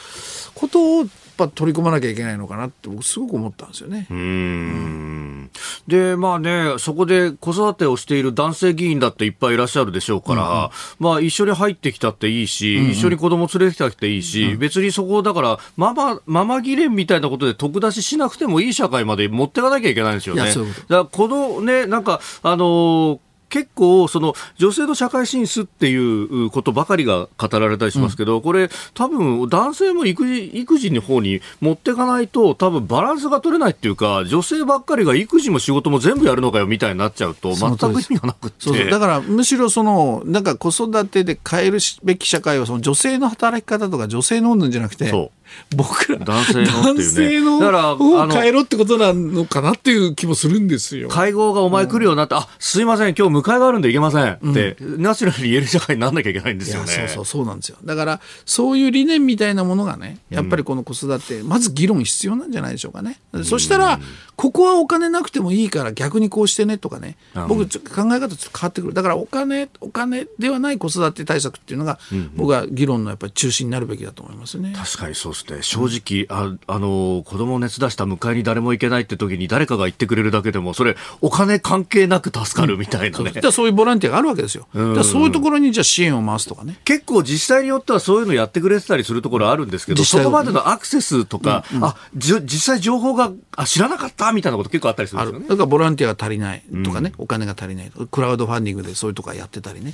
[0.54, 1.06] ことを
[1.48, 4.08] ぱ取り込まなきゃいけないのかなって僕すごく思ったんですよね。
[4.10, 5.52] うん。
[5.88, 10.64] でまあねそこで子育てをしている男性議員だっていっぱいいらっしゃるでしょうから、うん。
[10.64, 12.86] うん、まあ一緒に入ってきたっていいし、うん。
[12.86, 14.52] うん、一緒に子供連れてきたっていいし、うん。
[14.54, 20.44] うん、別にそこだからママママ議連みたいなことで得出ししなくてもいい社会まで持っていかなきゃいけないんですよね。
[20.56, 23.20] ううだからこのねなんかあのー
[23.52, 38.90] 結構その女性の社会進出っていうことばかりが語られたりしますけど、うん、これ多分男性も育児育児の方に持っていかないと多分バランスが取れないっていうか女性ばっかりが育児も仕事も全部やるのかよみたいになっちゃうと全く意味がなくて。
[38.90, 45.12] だからむしろそのなんか子育てで変えるべき社会はその女性の働き方とか女性のんじゃなくて
[45.76, 46.68] 僕ら男性のね。
[46.72, 51.10] 男性のだからを変えろってことなのかなっていう気もするんですよ。
[51.10, 56.88] 会合がお前来るようになって、うん、あ、すいません、今日迎えがあるんで行けませんって、うん、ナチュラルに言える社会にならなきゃいけないんですよね。
[56.92, 57.78] そうそう、そうなんですよ。
[57.84, 63.20] だから、そういう理念みたいなものがね、やっぱりこの子育て、まず議論必要なんじゃないでしょうかね。
[63.44, 64.00] そしたら、
[64.36, 68.94] ここはお金なくてもいいから逆にこうしてねとかね、僕、考え方ちょっと変わってくる。
[68.94, 72.00] だからお金、お金ではない子育て対策っていうのが、
[72.36, 74.74] 僕は議論のやっぱり中心になるべきだと思いますね。
[74.76, 75.88] 確かにそうですね。
[75.90, 83.68] 正直、ああの子供熱出した迎えに誰も行けないって時に誰かが行ってくれるだけでもそれお金関係なく助かるみたいなね、うん、そう。
[83.68, 86.78] いうボランティアがあるわけですよ、うん、そういうところにじゃあ支援を回すとかね。
[86.86, 95.48] 結構自治体によってはそういうのやってくれてたりするところあるんですけどそこまでのアクセスとか、うんうん、あじ実際情報があ知らなかったみたいなこと結構あったりするんですよね。
[95.48, 99.92] だからボランティアが足りないとかね、お金が足りないクラウドファンディングでそういうとかやってたりね、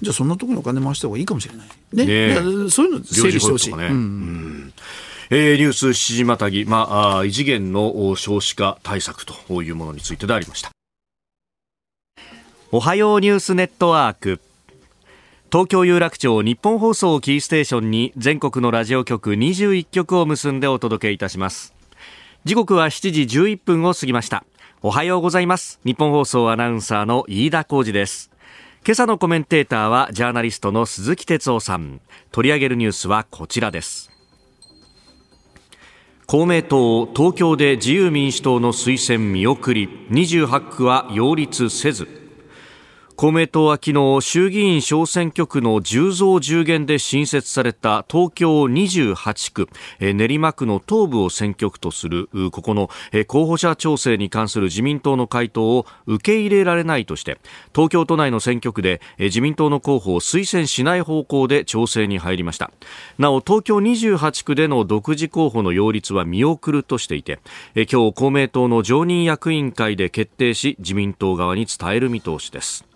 [0.00, 1.68] じゃあそんなところにお金回した方がいいかもしれない。
[1.92, 2.34] ね。
[2.34, 3.86] ねそういうの整理してほしい、ね。
[3.86, 4.57] うん
[5.30, 10.70] えー、ニュース7時またぎ、まあ、異次元の少子化対策というものについてでありました。
[12.70, 14.40] おはようニュースネットワーク。
[15.50, 21.74] 東京有楽町日本放送キーステーションに全国のラジオ局21局を結んでお届けいたします。
[22.44, 24.44] 時刻は7時11分を過ぎました。
[24.82, 25.80] おはようございます。
[25.84, 28.30] 日本放送アナウンサーの飯田浩二です。
[28.86, 32.00] 今朝のコメンテーターはジャーナリストの鈴木哲夫さん。
[32.30, 34.07] 取り上げるニュースはこちらです。
[36.30, 39.88] 公明党東京で自由民主党の推薦見送り。
[40.10, 42.27] 28区は擁立せず。
[43.18, 52.88] 公明党は昨日衆議院小選挙区の10増10減で新設された東京28区練馬区の東部を選挙区とするここの
[53.26, 57.40] 候補者調整に関する自民党の回答を受け入れられないとして
[57.74, 62.70] 東京都内の選挙区で自民党の候補を推薦しない方向で調整に入りました。
[63.18, 67.40] なお東京28区での独自候補の擁立は見送るとしていて
[67.74, 72.87] 今日公明党の常任役員会で決定し自民党側に伝える見通しです。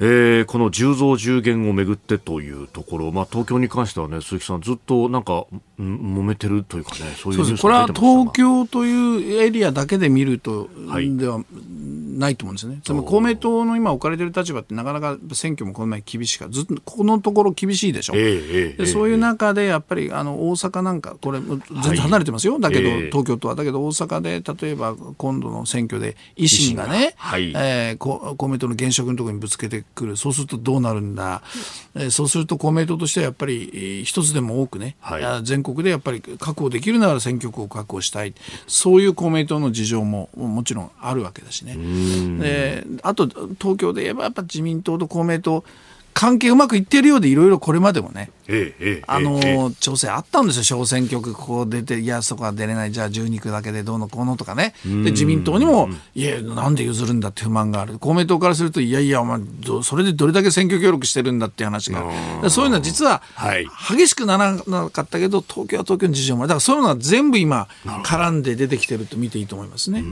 [0.00, 5.46] えー、この10増10減をめぐってというところ、まあ、東京に関してはね、鈴木さん、ずっとなんか、
[5.78, 11.40] 揉めてるというかね、そういうこれは東京というエリアだけで見ると、はい、では
[12.16, 12.80] ないと思うんですね。
[12.84, 18.12] つまり公明党の今置かれている立場ってなかなか選挙もこの前厳しいからずっとこのところ厳しいでしょ。
[18.14, 23.54] えー、でそういう中でやっぱりあの大阪なんかこれ全然離れてますよ、はい、だけど、東京とは。
[23.56, 30.16] だけど大阪で例えば今度の選挙で維新がね、はい、えー、公明党の現職のところにぶつけてくる。
[30.16, 31.42] そうするとどうなるんだ、
[31.94, 38.34] えー、そうすると公明党としてはやっぱり一つでも多くね、はい、全国でやっぱり確保できるなら選挙区を確保したい。
[38.66, 41.76] そういう公明党の事情ももちろんあるわけだしね。
[42.40, 45.64] であと東京で言えばやっぱ自民党と公明党
[46.14, 59.40] 関係うまくいってるようでいろいろこれまでもね、ええあの、え、調整あったんですよ、小選挙区、ここ出て、いや、そこは出れない、じゃあ12区だけでどうのこうのとかね、で自民党にも、いや、なんで譲るんだって不満がある、公明党からすると、いやいや、お前、
[59.82, 62.04] それでどれだけ選挙協力してるんだっていう話が、
[62.50, 63.22] そういうのは実は、
[63.90, 67.68] 激しくならなかったけど、東京は東京の事情も、だからそういうのは全部今、
[68.04, 70.04] 絡んで出てきてると見ていいと思いますね。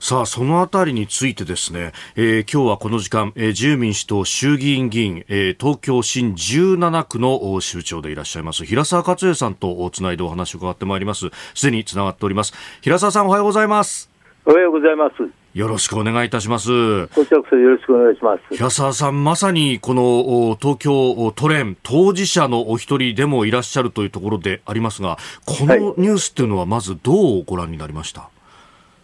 [0.00, 11.30] さあ、そのあたりについてですね、えー、今日はこの時間、えー、自由民主党衆議院議員、えー、東京新17区のの州長でいらっしゃいます平沢克也さんとつないでお話を伺ってまいります。
[11.54, 12.52] すでにつながっております。
[12.82, 14.10] 平沢さんおはようございます。
[14.44, 15.14] おはようございます。
[15.54, 17.06] よろしくお願いいたします。
[17.08, 18.54] こちらこそよろしくお願いします。
[18.54, 28.28] 平沢さん、まさにこの東京都連当事者のお一人でもいらっしゃるというところでありますが、このニュースというのはまずどうご覧になりました、は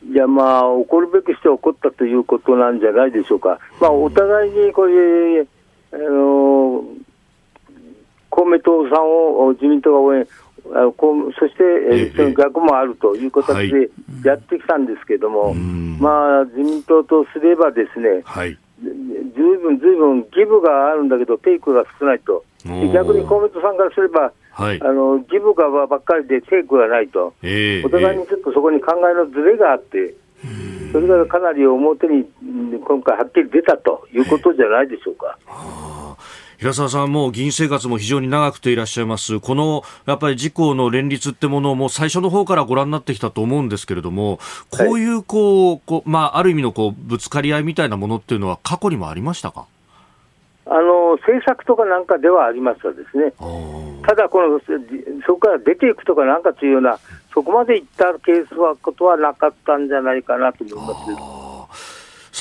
[0.06, 3.58] い、いや、まあ、起こるべきして起こったということなんじゃないでしょうか。
[3.80, 5.46] まあ、お互いにこれ、
[5.94, 6.84] あの
[8.32, 10.26] 公明党さんを自民党が応援、
[10.64, 13.90] そして、えー、その逆もあるという形で
[14.24, 18.92] やってきたんですけれども、はい、まあ、自民党とすればですね、はい、ずい
[19.58, 30.14] ぶんずいぶんギブがあるんだけど、テイクが少ないと、逆に公明党さんからすれば、はい、あのギブがばっかりでテイクがないと、えー、お互いにちょっとそこに考えのずれがあって、
[30.92, 32.24] それがかなり表に
[32.86, 35.38] 今回はっきり出たということじゃないでしょうか。
[36.62, 39.40] 平沢さんも議員生活も非常に長くていらっしゃいます。
[39.40, 44.38] このやっぱり自公の連立ってものをもう最初の方からご覧になってきたと思うんですけれども、
[44.70, 49.66] こういうこう、こうまあある意味のこうぶつかり合いみたいなものっていうのは過去にもありましたか？
[50.66, 53.32] あの政策とかなんかではありますがですね、
[54.06, 54.60] ただこの、
[55.26, 57.00] そこから出ていくとかなんかというような、
[57.34, 61.91] そこまでいったケースはことはなかったんじゃないかなと思います。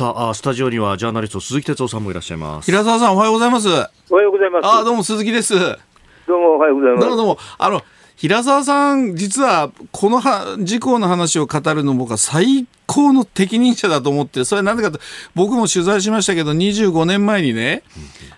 [0.02, 2.66] さあ、スタジオにはジャーナリスト鈴木哲夫さんもいらっしゃいます。
[2.66, 3.68] 平沢さん、おはようございます。
[4.10, 4.66] おはようございます。
[4.66, 5.54] あ、どうも鈴木です。
[5.54, 7.08] どうもおはようございます。
[7.08, 7.38] どうもどうも。
[7.60, 7.84] あの、
[8.16, 15.00] 平沢さん、実は、このは事故の話を語るの僕は最高の適任者だと思って、それはなぜかと、
[15.36, 17.84] 僕も取材しましたけど、25年前にね、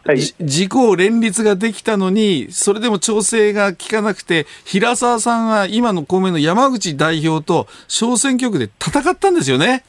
[0.03, 9.85] はい、事故連立ができたのに、それでも調整が効かなくて、平沢さんは今の公明の山口代表と小選挙区で戦ったんですよね。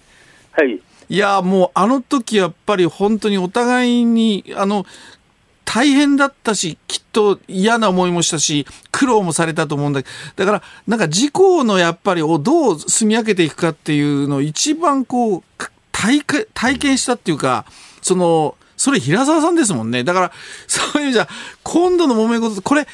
[0.53, 0.81] はい。
[1.09, 4.87] いや、もうあの時やっぱり本当にお互いに、あの、
[5.65, 15.43] 大変だったし、きっと嫌な思いもしたし、苦労もされたと思うんだけどだから、なんか事故のやっぱりをどう積み上げていくかっていうのを一番こう、
[15.91, 16.23] 体
[16.55, 17.65] 体験したっていうか、
[18.03, 20.05] その、それ平沢さんですもんね。
[20.05, 20.33] だから、
[20.67, 21.29] そういう意味じゃ、
[21.63, 22.87] 今度の揉め事、これ、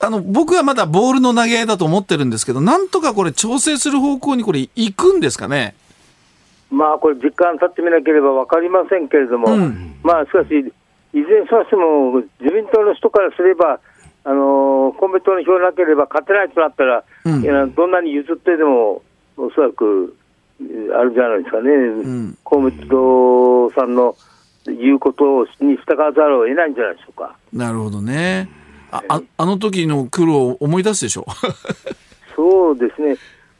[0.00, 5.74] あの、僕はまだボールの投げ合いだと思ってるんですけど、なんとかこれ調整する方向にこれ行くんですかね。
[6.74, 13.80] まあ、これ、実感立ってみなければ分かりませんけれども、うん、まあ、しかし、いずれにしましても、自民党の人からすれば、
[14.26, 19.02] あの公明党の票なければ勝てないとなったら、うん、どんなに譲ってでも、
[19.36, 20.16] おそらく
[20.60, 24.16] あるじゃないですかね、うん、公明党さんの
[24.66, 27.36] 言うことに従わざるを得ないんじゃないでしょうか。
[27.52, 28.48] なるほどね。
[28.90, 31.26] あああの時の苦労を思い出すでしょ
[32.36, 33.16] そうですね、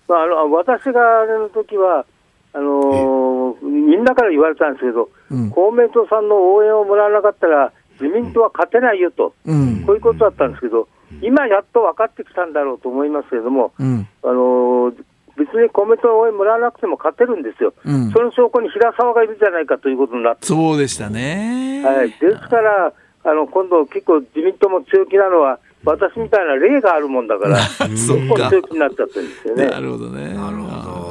[0.09, 2.07] まあ、あの私があの時は
[2.55, 10.89] あのー、みんなから言われたんですけど、うん、公明党さんの応援をもらわなかったら、自民党は勝てないよと、うん、こういうことだったんですけど、
[11.21, 14.95] 今やっと分かってきたんだろうと思いますけれども、うん、あのー、
[15.37, 20.47] 別に公明党の応援もらわなくても勝てるんですよ、その証拠に平沢がいるじゃないかということになって。
[20.47, 22.93] そうでしたね、はい、ですから
[23.25, 27.59] あの、今度、結構自民党も強気なのは、私みたいな例があるもんだから、
[27.97, 29.67] そこ強気になっちゃってるんですよね。
[29.67, 30.35] なるほどね。
[30.35, 31.04] なるほど。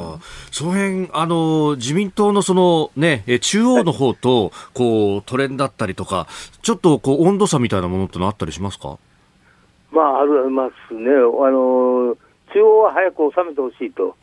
[0.54, 6.28] その辺、あの、自民党のそのね、中央の方と、こう、トレンだったりとか、
[6.62, 9.00] ちょっとこう、温度差みたいなものってのあったりしますか？
[9.92, 11.10] まあ、ありますね。
[11.10, 11.16] あ
[11.50, 12.16] の、
[12.54, 14.16] 中央は早く収めてほしいと。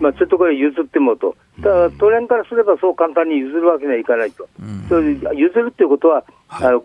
[0.00, 1.36] まあ、ちょっとこれ譲ってもと。
[1.62, 4.48] ただ、都連からすればそう簡単に譲るわけにはいかないと。
[4.58, 6.82] うん、それ譲るっていうことは、はい、あの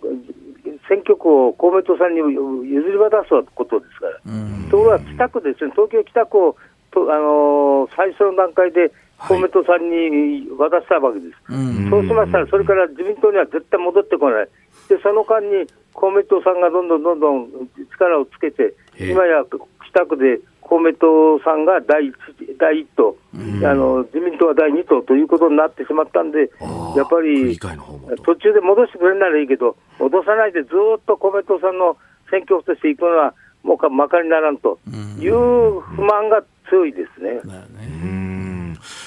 [0.90, 6.58] 選挙区を公明党さんに譲り渡すことですから、うん、ところが北区ですね、東京北区を
[6.96, 8.92] と、あのー、最初の段階で
[9.28, 14.48] 公明党さんに渡したわけです、はい、そうしましたら、それから自民党には絶対戻ってこない、
[14.88, 17.48] でその間に公明党さんがどんどんどんどん
[17.92, 19.44] 力をつけて、今や
[19.92, 22.14] 北区で公明党さんが第一
[22.58, 23.16] 第一党、
[23.64, 26.50] あの、自民党は第二党ということになってしまったんで、
[26.98, 31.96] やっぱり途中で戻してくれるならいいけど、戻さないでずっと公明党さんの
[32.30, 33.34] 選挙区としていくのは、
[33.64, 34.80] もうまかりならんと。
[35.20, 37.42] いう不満が強いですね。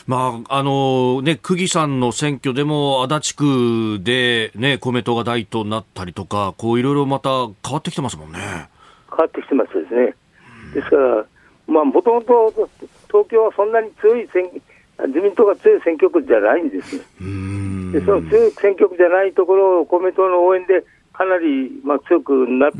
[0.06, 7.30] まあ、あのね、区議さんの選挙でも足立区でね、公明党が第一党になったりとか、こういろいろまた
[7.64, 8.38] 変わってきてますもんね。
[9.10, 10.14] 変わってきてますですね。
[10.74, 11.26] ですから、
[11.66, 12.52] まあ、もともと
[13.08, 14.50] 東京はそんなに強い選
[15.06, 17.02] 自民党が強い選挙区じゃないんですよ。
[17.92, 22.70] でその強い選挙区じゃないところを公明党の応援でかなり、まあ、強くな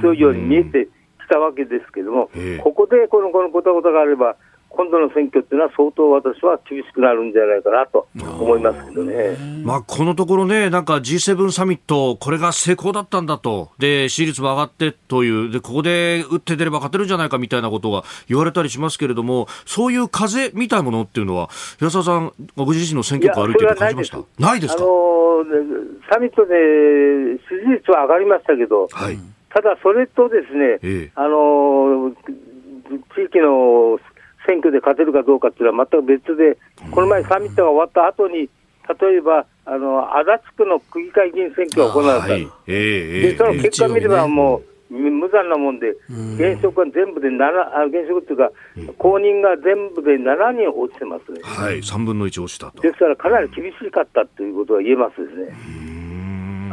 [0.00, 0.88] 強いように見えて
[1.32, 2.30] きたわけですけども、
[2.62, 4.36] ここでこのこのごたごたがあれば、
[4.68, 9.36] 今度の選挙っていうのは相当私は厳しくなるんじゃないかなと思いますけどね。
[9.62, 13.68] まあ、このところね、なんか G7 サミット、これが成功だったんだと。
[13.78, 24.18] で、支持率も上がってという、で、ここで打って出れば勝てるんじゃないかみたいなことが言われたりしますけれども、そういう風みたいなものっていうのは、平沢さん、ご自身の選挙区歩いてて感じました？
[24.38, 25.44] ないですか、あの
[26.10, 26.54] サミットで
[27.46, 29.18] 支持率は上がりましたけど、はい、
[29.54, 32.12] ただそれとですね、ええ、あの
[33.14, 33.98] 地域の
[34.46, 36.58] 選挙で勝てるかどうかっていうのは全く別で、
[36.90, 38.48] この前サミットが終わった後に、
[39.00, 45.90] 例えば、あの足立区の区議会議員選挙が行われた、はいえー、でその結果見れば、もう、無残なもんで、
[46.36, 48.50] 現職は全部で7、あ現職っていうか、
[48.98, 51.40] 公認が全部で7人落ちてますね。
[51.42, 52.82] はい、3分の1落ちたと。
[52.82, 55.91] ですから、かなり厳しかったということは言えますですね。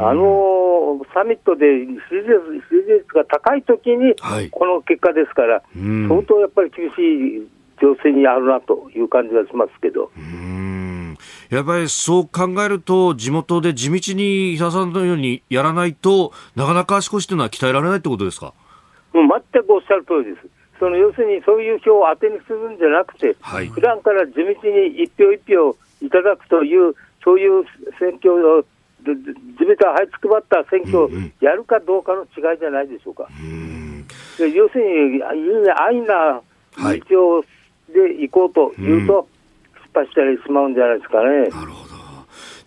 [0.02, 4.14] あのサミットで支持率が高いときに、
[4.50, 6.94] この結果ですから、相当やっぱり厳し
[7.38, 7.48] い
[7.80, 10.10] 情勢にあるなという感じがしますけど。
[11.50, 18.54] やっぱりそう考えると、地元で地道に伊沢さんのようにやらないと、なかなか足腰というのは鍛えられないってことですか？
[19.12, 20.46] もう全くおっしゃる通りです。
[20.78, 26.94] その要するにそういう票を当てにするんじゃなくて、はい、普段から地道に一票一票いただくという、
[27.24, 27.64] そういう
[27.98, 28.64] 選挙
[29.00, 33.28] を、地道は這いつくばった選挙をやるかどうかの違いじゃないでしょうか。
[33.40, 34.06] うん。
[34.52, 35.36] 要するに、安
[35.96, 36.42] 易な
[37.08, 37.44] 道
[37.92, 39.28] で行こうというと、
[39.82, 41.48] 失敗してしまうんじゃないですかね。
[41.48, 41.89] なるほど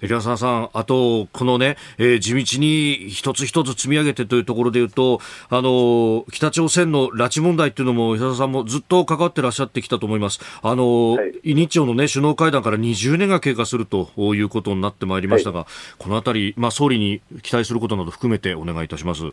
[0.03, 10.39] 平沢さん、あと、このね、えー、地道に一つ一つ積み上げてというところでいうと、あの、北朝鮮の拉致問題っていうのも、平沢さんもずっと関わってらっしゃってきたと思います。
[10.61, 19.31] あの、はい、日朝のね、首脳会談から20年が経過するということになってまいりましたが、はい、このあたり、まあ、総理に期待することなど含めてお願いいたします。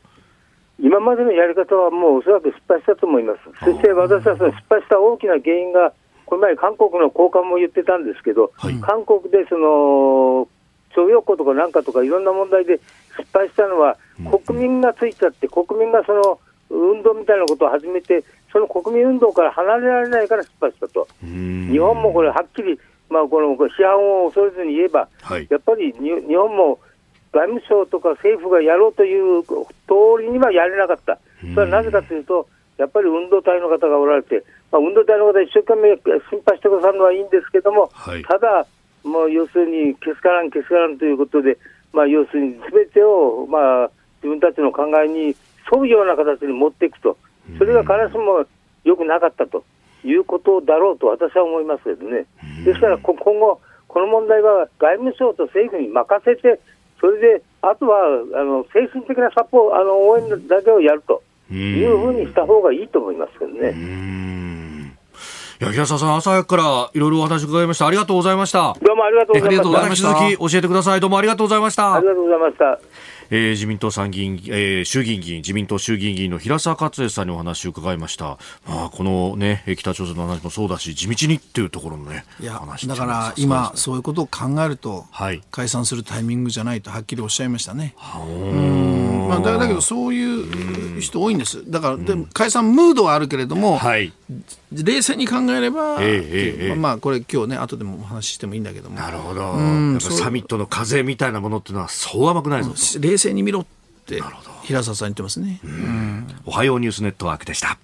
[0.83, 3.41] 今までのやり方はもうおそらく失敗したと思います。
[3.65, 5.93] そして私はその失敗した大きな原因が、
[6.25, 10.49] この前、韓国の高官も言ってたんですけど、はい、韓国でその
[10.95, 12.81] 徴用工とかなんかとかいろんな問題で
[13.19, 13.97] 失敗したのは、
[14.47, 16.39] 国民がついちゃって、国民がその
[16.71, 21.07] 運動みたいなことを始めて、その国民運動から離れられないから失敗したと。
[21.23, 22.79] 日本もこれ、はっきり、
[23.09, 26.79] まあ、この批判を恐れずに言えば、はい、やっぱり日本も
[27.33, 29.55] 外務省とか政府がやろうという通
[30.21, 31.19] りにはやれなかった。
[31.41, 35.97] それはなぜかというと、やっぱり運動隊の方がおられて、まあ、運動隊の方、一生懸命
[36.31, 38.67] 心配してくださるのはいいんですけども、はい、ただ、
[39.05, 41.59] もう要するに、けすからん、けすからんということで、
[41.93, 43.91] まあ、要するにすべてを、まあ、
[44.23, 45.35] 自分たちの考えに
[45.73, 47.17] 沿うような形に持っていくと、
[47.59, 48.47] それが必ずしも
[48.85, 49.65] 良くなかったと。
[50.05, 52.25] いうことだろうと私は思いますけどね。
[52.65, 56.61] ですから今後、この問題は外務省と政府に任せて、
[57.01, 61.23] それであとはあの精神的なサポあの応援だけをやると。
[61.53, 63.73] いうふうにした方がいいと思いますけどね。
[65.61, 67.87] いや、平沢さん、朝早くからいろいろお話伺いました。
[67.87, 68.75] ありがとうございました。
[68.81, 70.09] どうもありがとうございました。
[70.09, 71.01] 引き続き教えてください。
[71.01, 71.97] どうもありがとうございました。
[71.97, 72.79] ありがとうございました。
[73.31, 78.39] えー、自民党参議院、えー、衆議院議員、自民党衆議院議員の平沢勝栄さんにお話を伺いました。
[78.67, 87.95] まあ、このね、北朝鮮の話もそうだし、地道にっていうところのね、いや、だから今、そういうことを考えると、はい、解散するタイミングじゃないとはっきりおっしゃいましたね。
[88.17, 89.29] うん。
[89.29, 91.69] まあ、だけど、そういう人多いんです。
[91.71, 94.13] だから、でも解散ムードはあるけれども、はい、
[94.73, 98.97] 冷静に考えれば、えーえー、まあ、これ今日ね後でもお話ししてもいいんだけども。
[98.97, 103.67] なるほど、うん、サミットの風みたいなものっていうのはそう甘くないぞ冷静に見ろっ
[104.07, 104.21] て
[104.65, 107.79] 平沢さん言ってますね、うん、おはようニュースネットワークでした。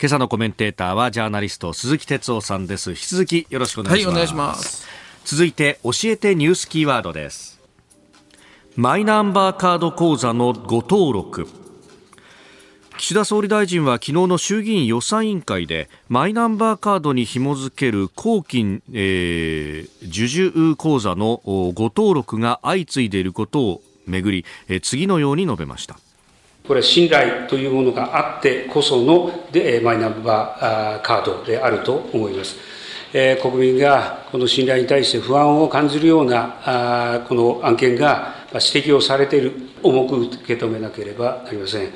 [0.00, 2.90] 今朝のコメンテーターはジャーナリスト鈴木哲夫さんです。
[2.90, 4.88] 引き続きよろしくお願いします、はい、お願いします。
[5.24, 7.60] 続いて教えてニュースキーワードです。
[8.74, 11.46] マイナンバーカード口座のご登録
[13.02, 25.98] 岸田総理大臣は昨日の衆議院予算委員会でマイナンバーカードに紐付ける公金、えー、受受口座のご登録が相次いでいることをめぐり、えー、次のように述べました
[26.64, 32.54] これは信頼というものがあってこそのでマイナンバーカードであると思います。
[33.12, 41.88] え、国民がこの信頼に対して不安を感じるようなあこの案件が指摘をされている、重く受け止めなければなりません。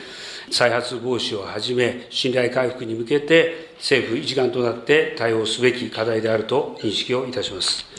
[0.50, 7.95] 再発防止をはじめ、信頼回復に向けて、政府一丸となって対応すべき課題であると認識をいたします。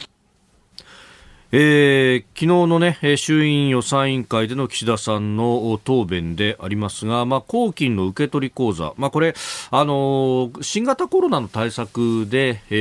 [1.53, 9.33] えー、昨日のね、衆院予算委員会での岸田さんの答弁でありますが、まあ、公金の受取口座、まあ、これ、
[9.71, 12.75] あのー、新型コロナの対策で、え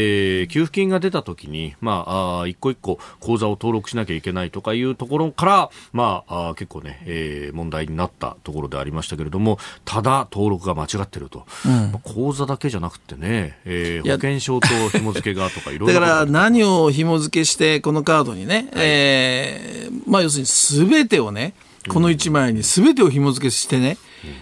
[0.45, 11.47] ー、給付金が出たときに、まあ、あ一個一個口座を登録しなきゃいけないとかいうところから、まあ、あ結構ね、えー、問題になったところでありましたけれども、ただ登録が間違ってると。
[11.65, 16.01] うん、口座だけじゃなくてね、えー、保険証と紐付けがとかいろいろ。
[16.01, 21.55] だから何を紐付けして、このカードにね、ね、はい、えー、まあ要するにすべてをね、
[21.89, 23.97] この1枚にすべてを紐付けしてね、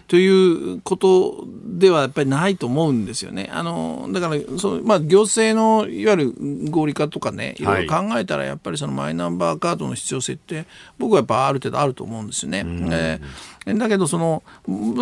[0.09, 3.51] ということではやっぱりないと思うんですよね。
[3.53, 6.35] あのだからそう、まあ、行政のいわゆる
[6.71, 7.65] 合理化とかね、い。
[7.65, 10.67] ろいろ考えたら、やっぱりそのマイナンバーカードの必要性って、
[10.99, 12.65] 僕はやっぱある程度あると思うんですよね。
[12.91, 14.43] えー、だけどその、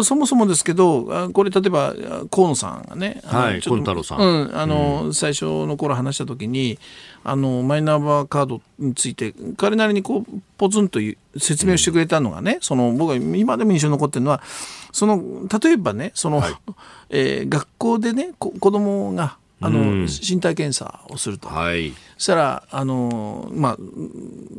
[0.03, 1.95] そもそもですけど、これ、例えば
[2.31, 6.79] 河野さんがね、はい、河野太郎さん、うん、あの、うん、最初の頃話したときに、
[7.25, 10.99] あのマイナンバーカードについて彼なりにこうポツンと
[11.39, 14.43] 説明をしてくれたのがね、うん、その僕は今でも印象に残ってるのは
[14.92, 16.54] その例えばねその、はい、
[17.10, 23.78] えー、学校でね子供があの、うん、身体検査をすると、はい、そしたらあの、まあ、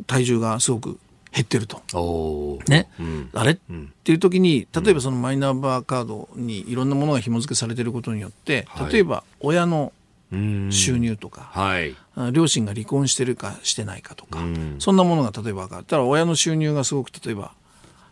[0.06, 0.98] 体重がすごく
[1.30, 1.82] 減ってると。
[2.68, 9.92] ね、うん、あれ、うん、っていう時に例えばそのマイナンバーカードにいろんなものが紐付けされていることによって例えば親の
[10.70, 11.96] 収入とか、はい、
[12.32, 14.40] 両親が離婚してるかしてないかとか、
[14.78, 17.52] そんなものが例えば分かったら親の収入がすごく例えば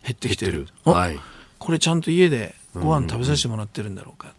[0.04, 0.68] 減ってきてる。
[0.84, 1.18] はい、
[1.62, 4.34] これちゃんと家でご飯食べさせてもらってるんだろうか、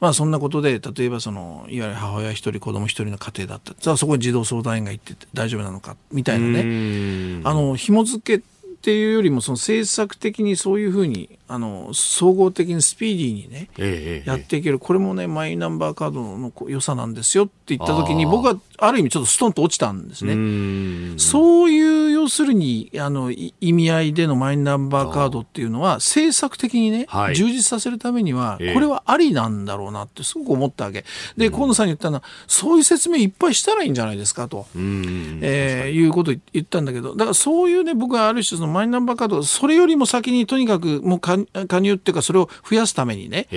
[0.00, 3.74] まあそんなことで例えばそのいわゆる母親一人子供一人の家庭だった。
[3.74, 5.96] じゃあそこに児童相談員が行って大丈夫なのか？
[6.12, 7.40] みたいなね。
[7.44, 14.78] あの紐付けっていうよりもその政策的にそういうふうにあの総合的にスピーディーにね、ええ、やっていける。
[14.78, 21.18] これもねマイナンバーカードの良さなんですよって言った時に僕はある意味ちょっとストンと落ちたんですね。
[21.18, 31.04] そういう要するにあの意味合いでのマイナンバーカードっていうのは政策的にね、はい、充実させるためにはこれはありなんだろうなってすごく思ったわけ。
[31.36, 41.20] で河野さんに言ったのはそういう説明いっぱいしたらいいんじゃないですかと、えー、いうことを言ったんだけどだからそういうね僕はある種マイナンバーカードそれよりも先にとにかくもう
[41.68, 43.48] 加入っていうかそれを増やすためにね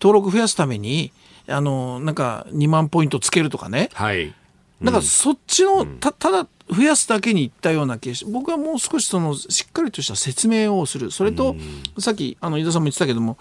[0.00, 1.12] 登録増やすために
[1.48, 4.34] あのなんか2万ポイントつけるとかね、はい、
[4.82, 11.12] だからそっちの、たただ増やすだけにいったようなケース僕はもう少しそのしっかりとした説明をする。
[11.12, 11.54] それと、
[11.98, 13.38] さっきあの井田さんも言ってたけども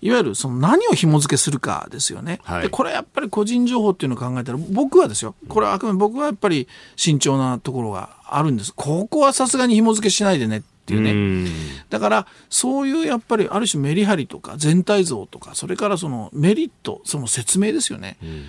[0.00, 5.34] いわゆるその何を紐付けするかですよね、はい、でこれやっぱり個人情報っていうのを考えたら僕はですよ。
[5.48, 8.72] これはあくまで僕はやっぱり慎重なところがあるんです。
[8.72, 11.50] ここはさすがに紐付けしないでねっていうね。
[11.90, 18.44] だからそういうやっぱりある種メリハリとか全体像とかそれからそのメリットその説明ですよね、うん。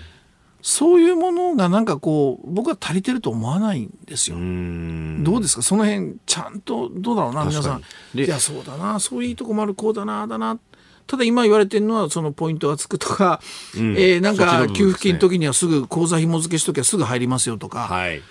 [0.62, 4.36] そういうものがなんかこう僕は足りてると思わないんですよ。
[4.36, 5.62] どうですか？
[5.62, 7.80] その辺ちゃんとどうだろうな皆さ
[8.14, 8.18] ん。
[8.18, 10.58] いやそうだなそういうとこもあるこうだなだな。
[11.06, 13.40] ただ今言われてるのはそのポイントがつくとか、
[13.74, 17.88] うん、えー、なんか給付金の時にはすぐ口座紐付けしときゃすぐ入りますよとか。
[17.88, 18.22] はい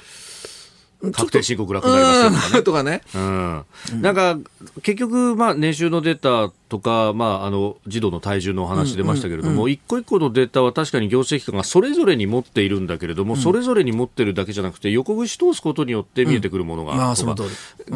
[1.14, 3.02] 確定申告楽になりますよとかね。
[3.02, 3.64] とかね。
[3.92, 4.02] うん。
[4.02, 4.38] なんか、
[4.82, 17.26] 結局、まあ、年収のデータとか、まあ、あの児童の体重のお話出ましたけれども、一個一個のデータは確かに行政機関がそれぞれに持っているんだけれども、それぞれに持ってるだけじゃなくて、横串通すことによって見えてくるものが、まあ、そ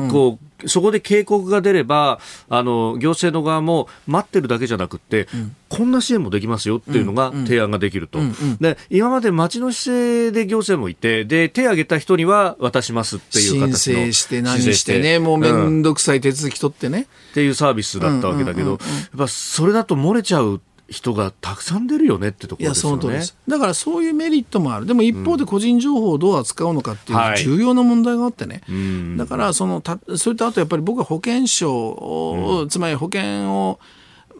[0.09, 2.19] こうそこで警告が出れば、
[2.49, 5.27] あの行政の側も待ってるだけじゃなくて、
[5.69, 8.19] こんな支援もできますよっていうのが提案ができると、
[8.59, 17.07] で今まで町の姿勢で行政もいて、で手を挙げた人には渡しますっていう形の申請して、何してね、もう面倒くさい手続き取ってね。
[17.31, 18.79] っていうサービスだったわけだけど、やっ
[19.17, 23.21] ぱそれだと漏れちゃう人がたくさん出るよねってところですよね。
[23.47, 24.85] だからそういうメリットもある。
[24.85, 28.61] でも一方で個人情報をどう扱うのかっていう重要な問題があってね。
[28.67, 33.79] はい、だからそのたそれとあとやっぱり僕は保険証、うん、つまり保険を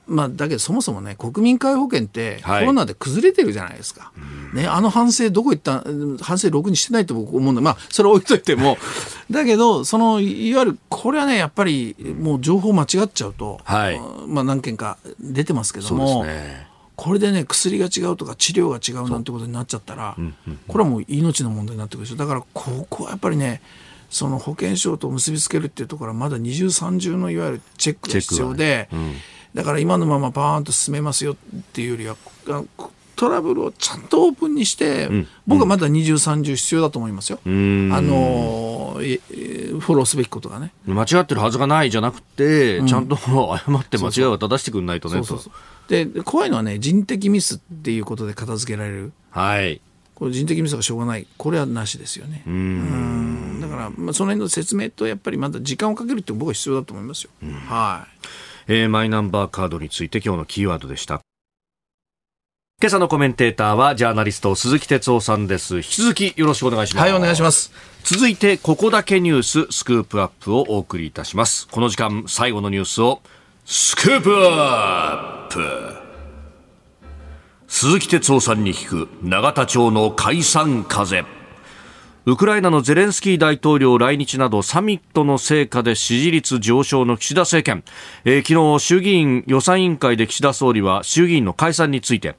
[0.08, 4.12] まあ、だけどそもそもね国民皆保険ってコロナで崩れてるじゃないですか、は
[4.54, 5.84] い、ね、あの反省どこ行った
[6.22, 7.62] 反省ろくにしてないと僕思うんだ。
[7.62, 8.78] まあそれ置いといても。
[9.32, 16.26] だけどそのいわゆるこれはねやっぱりもう情報間違っちゃうと、はい、まあ、何件か出てますけども。
[16.96, 20.16] これでね薬が違うとか治療が違うなんてことになっちゃったら、
[20.68, 22.18] これはもう命の問題になってくるでしょ。
[22.18, 23.62] だからここはやっぱりね
[24.12, 29.16] その保険証と結びつけるっていうところはまだ二重三重のいわゆるチェックが必要で、うん
[29.54, 31.36] だから今のままパーンと進めますよっ
[31.74, 32.16] ていうよりは
[33.16, 37.40] トラブルをちゃんとオープンにして、うん、僕はまだ二重三重必要だと思いますよ。
[37.46, 40.74] あのフォローすべきことがね。
[40.86, 45.54] 間違ってるはずがないじゃなくて、うん、ちゃんと謝って間違いは正してくんないとねそうそうそう。
[45.88, 49.14] で怖いのはね人的ミスっていうことで片付けられる。
[49.30, 49.80] はい。
[50.16, 51.28] これ人的ミスがしょうがない。
[51.38, 52.44] これはなしですよね。
[52.48, 53.60] うん。
[53.62, 57.30] だから、まあ、その辺の説明とやっぱりまだ時間をかけるって僕は必要だと思いますよ、
[57.68, 58.28] はい
[58.68, 61.22] えー、マイナンバーカードについて今日のキーワードでした。
[62.82, 65.78] 今朝のコメンテーターはジャーナリスト鈴木哲夫さんです。
[65.78, 67.04] 引き続きよろしくお願いします。
[67.04, 67.72] はい、お願いします。
[68.04, 71.68] 続いて、ここだけニューススクープアップをお送りいたします。
[71.70, 73.22] この時間、最後のニュースを
[73.66, 76.04] スクープアップ
[77.68, 81.24] 鈴木哲夫さんに聞く永田町の解散風。
[82.26, 87.84] ウクライナのゼレンスキー大統領来日などサミットの成果で支持率上昇の岸田政権、
[88.24, 92.38] えー、昨日衆議院予算委員会で岸田総理は衆議院の解散について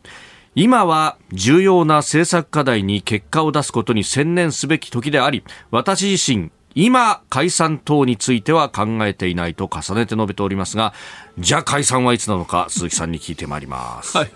[0.54, 10.92] 今は重要な政策課題に結果を出すことに専念すべき時であり私自身今、解散等については考えていないと重ねて述べておりますが、
[11.38, 14.16] じゃあ解散はいつなのか、鈴木さんに聞いてまいります。
[14.16, 14.30] はい。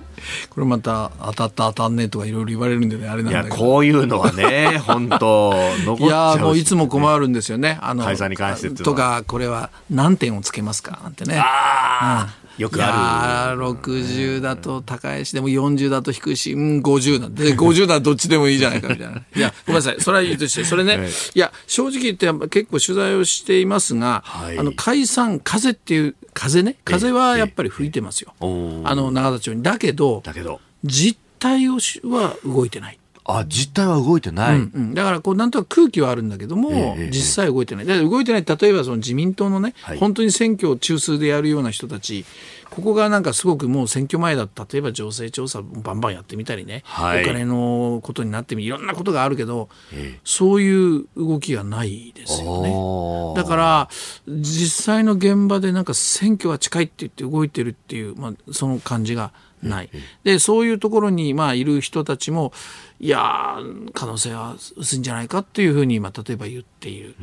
[0.51, 3.55] これまた当たった当たんねえとかいろいろ言われるんでね、あれなんだけど。
[3.57, 5.53] いや、こういうのはね、 本当
[5.99, 7.78] いや、もういつも困るんですよね。
[7.80, 11.39] あの、解散に関してとか、これは何点をつけますかなんてね。
[11.39, 13.62] ああ、うんよくある。
[13.62, 19.22] 60だと高いし、でも40だと低いし、うん、50なんで、50ならどっちでもいいじゃないかみたいな。
[19.34, 20.00] いや、ごめんなさい。
[20.00, 28.34] それはいいとして、それね、はい、いや、正直言って結構取材をしていますが、はい、あの、解散、風っていう、風ね、風はやっぱり吹いてますよ。
[28.40, 29.62] あの、永田町に。
[29.62, 32.98] だけど、だけど、実態をしは動いてない。
[33.31, 42.24] あ実態は動いてない、うんうん、だからこうなんとなく空気はあるんだけども、えー、実際動いてない、動いてない例えばその自民党のね、はい、本当に選挙を中枢でやるような人たち
[42.70, 44.66] ここがなんかすごくもう選挙前だった。
[44.70, 53.41] 例えば情勢調査バンバンやってみたりね、はい、お金のことになってみいろんなことがあるけど、えー、そういう動きがないですよね。
[53.41, 53.89] だから
[54.29, 59.90] 実際の現場でなんか選挙が近いって言って動いてるっていう、まあ、その感じがない。
[60.24, 62.52] でそういうところにまあいる人たちも
[63.00, 63.59] いや
[63.94, 67.14] 可能性は薄いんじゃないかっていうふうに今例えば言っている、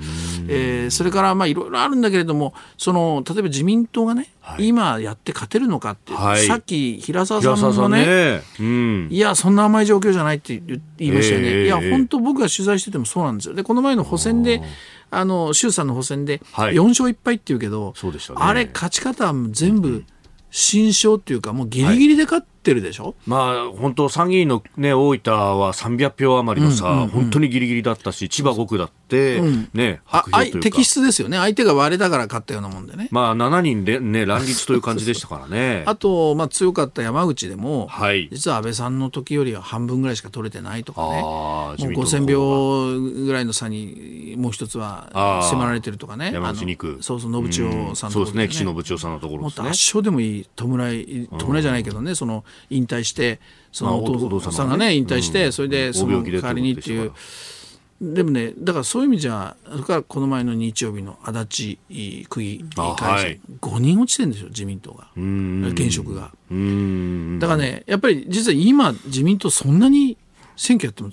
[0.47, 8.41] えー、それからまあいろいろあるんだけれどもその例えば自民党がね、はい、今やって勝てるのかって、はい、さっき平沢さんもね、ね。
[8.59, 10.61] うん、いやそんな甘い状況じゃないって
[10.97, 13.53] 言いましたよね、えー、いや本当僕が取材しててもそうなんですよ。
[13.53, 14.61] でこの前の補選で
[15.11, 20.05] あの衆参の補選で4勝1敗っていうけど、はいね、あれ勝ち方全部、
[20.57, 29.39] 新勝っていうか、もうギリギリで勝ってるでしょ、はい、まあ、本当、参議院の、ね、大分は300票余りのさ、うんうんうん、本当にギリギリだったし、千葉5区だって、
[29.73, 30.25] ね、あ
[30.61, 33.07] 適質ですよね、相手が割れたから勝ったようなもんでね。
[33.11, 35.83] まあ、7人で、ね、乱立という感じでしたからね。
[35.87, 45.09] あと、まあ、強かった山口でも、はい、実は安倍さんの時よりは半分ぐらいしか取れてないとかね、もう5000票ぐらいの差に、もう一つは
[45.51, 46.97] 迫られてるとかね、山口2区。
[47.01, 49.69] そうそう、信千代さんのところ、ね、そうですね、岸信千代さんのところですね。
[49.69, 53.39] 圧勝でもいい、弔い、弔いじゃないけどね、その引退して、
[53.71, 57.11] そのお父さんがね、引退して、それでその代わりにっていう。
[58.01, 66.23] でもね、だからそういう意味じゃ、それからこの前の日曜日の足立区議会議、はい、5人落ちてるんですよ、自民党が、現職が。
[66.23, 70.17] だからね、やっぱり実は今、自民党、そんなに
[70.57, 71.11] 選挙やっても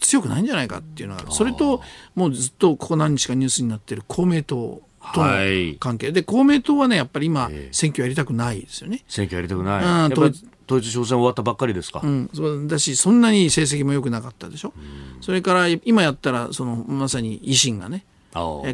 [0.00, 1.80] 強くないんじゃないかっていうのがある、それと、
[2.16, 4.82] もうずっとここ何日かニュースになってる公明党。
[5.14, 9.02] との関係、はい、で公明党はねやっぱり今、選挙やりたくないですよね。
[9.08, 10.44] 選挙やりたくない、うん、統一
[10.78, 18.04] 地方選終わったばっかりですか、うん、そうだしそんなに成績も良くなかったでしょ、うそれから今やったらそのまさに維新がね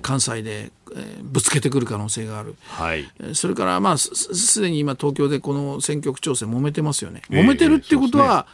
[0.02, 7.22] 関西で、えー、ぶつけてくる可能性がある、はい、それからまあすでに今東京でこの選挙区調整揉めてますよね。
[7.30, 8.46] 揉めてるっていうことは、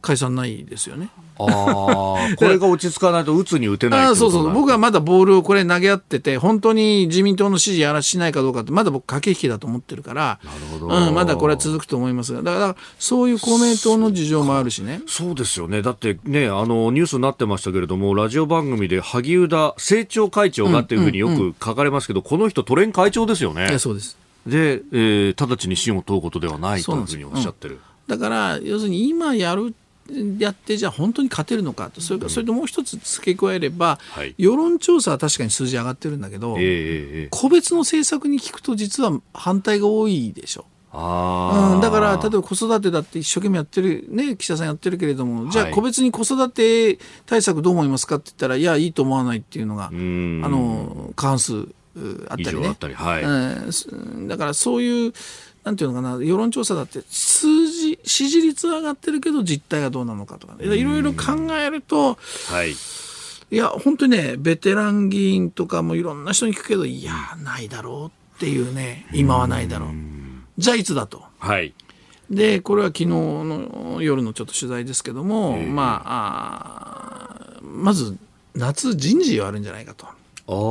[0.00, 1.08] 解散ないですよね。
[1.50, 11.08] ああ、これが落ち着かないと打つに打てないあそうそう、僕はまだボールをこれ投げ合ってて、本当に自民党の支持やらしないかどうかって、まだ僕、駆け引きだと思ってるから、なるほど。
[11.08, 15.02] うん、まだこれは続くと思いますが、だからそういう公明党の事情もあるしね。
[15.06, 23.78] そうですよね、だってね、あのニュースになってましたけれども、ラジオ番組で萩生田政調会長がっていうふうによく書かれますけど、うんうんうん、この人、都連会長ですよね。
[23.78, 24.16] そうです。
[24.46, 27.80] で、えー、直ちに信を問うことではないというふうにおっしゃってる。
[28.08, 29.74] だから、要するに今やる
[30.38, 32.00] やってじゃあ本当に勝てるのかと。
[32.00, 40.66] それからそれともう一つ付け加えれば、はい、世論調査は確かに数字上がってるんだけど、えー、個別の政策に聞くと実は反対が多いでしょ。
[40.94, 51.66] あうん、だから例えば子育てだって一生懸命やってるね岸田さんやってるけれどもじゃあ個別に子育て対策どう思いますかって言ったらいやいいと思わないっていうのがあの過半数
[52.28, 52.76] あったりね。
[52.94, 55.12] はい、うん、だからそういう
[55.64, 62.14] なんていうのかな世論調査だって数字支持率は上がってるけど実態がどうなのかとか、ね、いろいろ考えると、
[62.48, 69.90] はい、いや本当にねベテラン議員とかもいろんな人に聞くけどいやないだろうっていうね今はないだろう。
[70.58, 71.24] じゃあいつだと。
[71.38, 71.74] はい。
[72.30, 78.16] でこれは昨日の夜のちょっと取材ですけども、まああまず
[78.54, 80.06] 夏人事はあるんじゃないかと。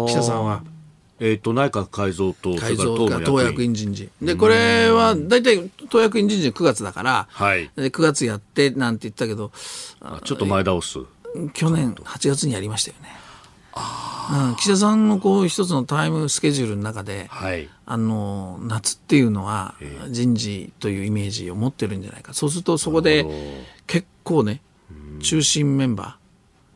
[0.08, 0.64] 岸田さんは。
[1.24, 3.76] えーと、内閣改造と改造か党役員。
[3.76, 4.10] 人事。
[4.22, 9.52] でこれは大体党役員人事9月だから、はい、で9月やってなんて言ったけど
[10.24, 11.00] ちょっと前倒す。
[11.54, 13.10] 去年8月にやりましたよね。
[14.50, 19.76] うん、岸田さんのこう一つのタイムスケジュールの中で、はい、あの夏っていうのは
[20.10, 22.34] 人事というイメージを持ってるんじゃないか。
[22.34, 23.26] そうするとそこで
[23.86, 24.62] 結構ね
[25.22, 26.21] 中心メンバー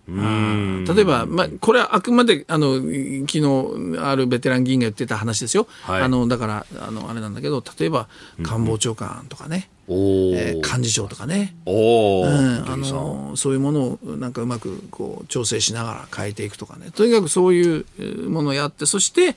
[0.08, 8.08] 例えば、まあ、これはあくまであの昨日あるベテラン議員が言ってた話ですよ、はい、あのだからあのあれなんだけど例えば
[8.44, 9.96] 官房長官とかね、うん、
[10.36, 16.92] えー、幹事長とかね、うん、あのそういうものをなんかうまくこう調整しながら変えていくとかね。
[16.92, 17.86] とにかくそういう
[18.30, 19.36] ものをやってそして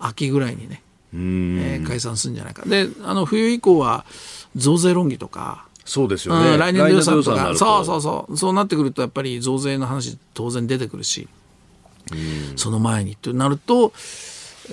[0.00, 2.64] 秋ぐらいにね、えー、解散するんじゃないか。
[2.66, 4.04] であの冬以降は
[4.56, 7.54] 増税論議とかそうですよね、うん、来年度予算とか。
[7.56, 8.36] そうそうそう。
[8.36, 11.28] そうなってくるとやっぱり増税の話当然出てくるし、
[12.12, 13.92] うん、その前にとなると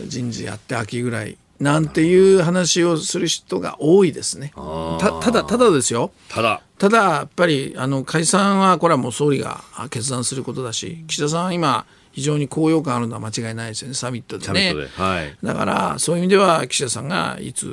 [0.05, 4.51] 人事やって秋ぐらいなんていう話をする人が多いですね。
[4.99, 6.11] たただ、ただですよ。
[6.27, 6.61] ただ。
[6.77, 11.85] ただ、やっぱり、あの、解散は、これはもう総理が決断することだし、岸田さんは今、
[12.15, 14.73] 非常に高揚感あるのは間違いないですよねサミットでね。
[14.73, 17.67] で、はい、だからそういう意味では岸田さんがいつ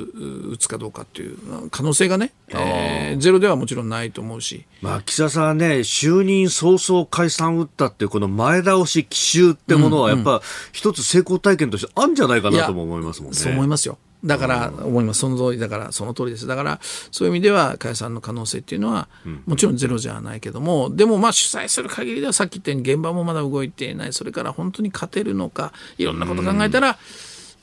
[0.51, 10.41] 打つかどうかっていう可能性がね、えー、ゼロではもちろんないと思うし、まあ、岸田さんはね就任早々解散打ったっていうこの前倒し奇襲ってものはやっぱ
[10.73, 13.37] 一つ成功体験としてあるんじゃないかなとも思いますもんね。
[13.37, 16.47] そう思いますよだから思います、その通りだから、その通りです。
[16.47, 16.79] だから、
[17.11, 19.09] そういう意味では、解散の可能性っていうのは、
[19.45, 26.97] もちろんゼロじゃないけども、でも、まあ、主催する限りでは、さっき言ったように、現場もまだ動いていない、それから本当に勝てるのか、いろんなこと考えたら、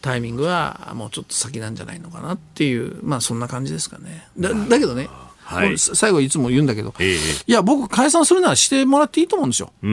[0.03, 4.27] タイミングはもうちょっと先なんじゃないのかなっていう、まあ、そんな感じですかね。
[4.39, 5.09] だだけどね、
[5.51, 9.73] はい、最後いつも言うんだけど、えー、いや、僕、解散するならしてもらっていいと思うんですよ。
[9.83, 9.89] で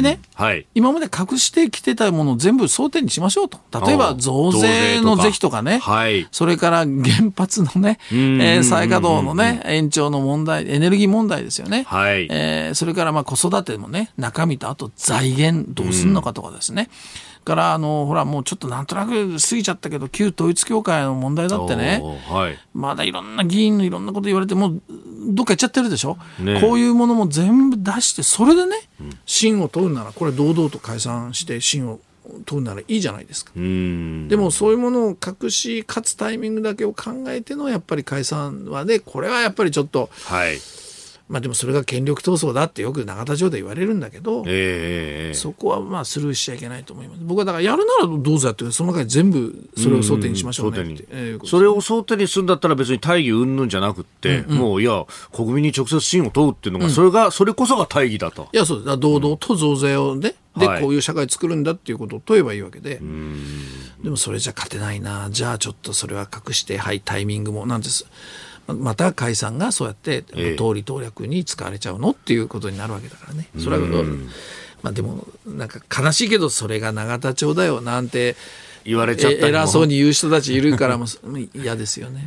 [0.00, 3.58] ね、はい、今まで隠してきてたものを全部争点にしましょうと。
[3.86, 11.84] 例えば、増税の是非とかね、はい、それから原発のね、えー、再稼働のね、延長の問題、エネルギー問題ですよね。
[11.86, 16.88] はい、えー、それからまあ子育てもね、中身とあと財源どうすんのかとかですね。
[17.26, 24.82] うんからあのほらもうちょっとなんとなく過ぎちゃったけど旧統一教会の問題だってね、はい、まだいろんな議員のいろんなこと言われてもう
[25.28, 28.76] どっか行っちゃってるでしょ、ね、こういうものも全部出してそれでね
[29.26, 32.00] 信を問うならこれ堂々と解散して信を
[32.46, 33.52] 問うならいいじゃないですか。
[33.54, 33.60] で
[34.36, 40.08] もそういうものを隠し勝つタイミングだけを考えてのやっぱり解散はねこれはやっぱりちょっと。
[40.24, 40.58] はい
[41.32, 47.20] まあでもそれが権力闘争だってよく永田町で言われるんだけど、えー、そこはまあスルーしちゃいけないと思います。
[47.24, 50.76] 僕はだからやるならどうぞやって、その中に全部それを争点にしましょうね
[51.08, 58.50] えー、それを争点にするんだったら別に大義云々じゃなくて、うんうん、もういや、国民に直接信を問うっていうのが、それが、それこそが大義だと。
[58.52, 58.98] いや、そうです。
[58.98, 63.00] 堂々と増税をね、で、こういう社会作るんだっていうことを問えばいいわけで、
[64.02, 68.06] でもそれじゃ勝てないな、じゃあちょっとそれは隠して、はい、タイミングも、なんです。
[68.68, 73.48] また解散がそうやって通り党略に使われちゃうのっていうことになるわけだからね。
[73.58, 73.86] それは、
[74.82, 78.36] まあでもなんか悲しいけどそれが永田町だよなんて
[78.84, 81.06] 言われちゃった偉そうに言う人たちいるからも
[81.54, 82.24] 嫌ですよね。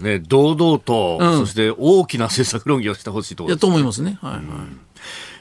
[0.00, 4.18] ね堂々と、うん、そして大きな政策論議をしてほしいといやと思いますね。
[4.20, 4.42] はいはい。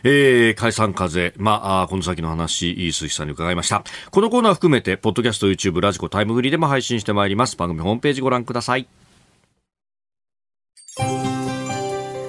[0.05, 3.85] えー、解散風、まあ、この先の話、鈴木さんに伺いました。
[4.11, 7.55] このコーナー含めて、ポッドキャスト、YouTube、ラジコ、タイムフリーでも配信してまいります。
[7.55, 8.85] 番組ホームページご覧ください。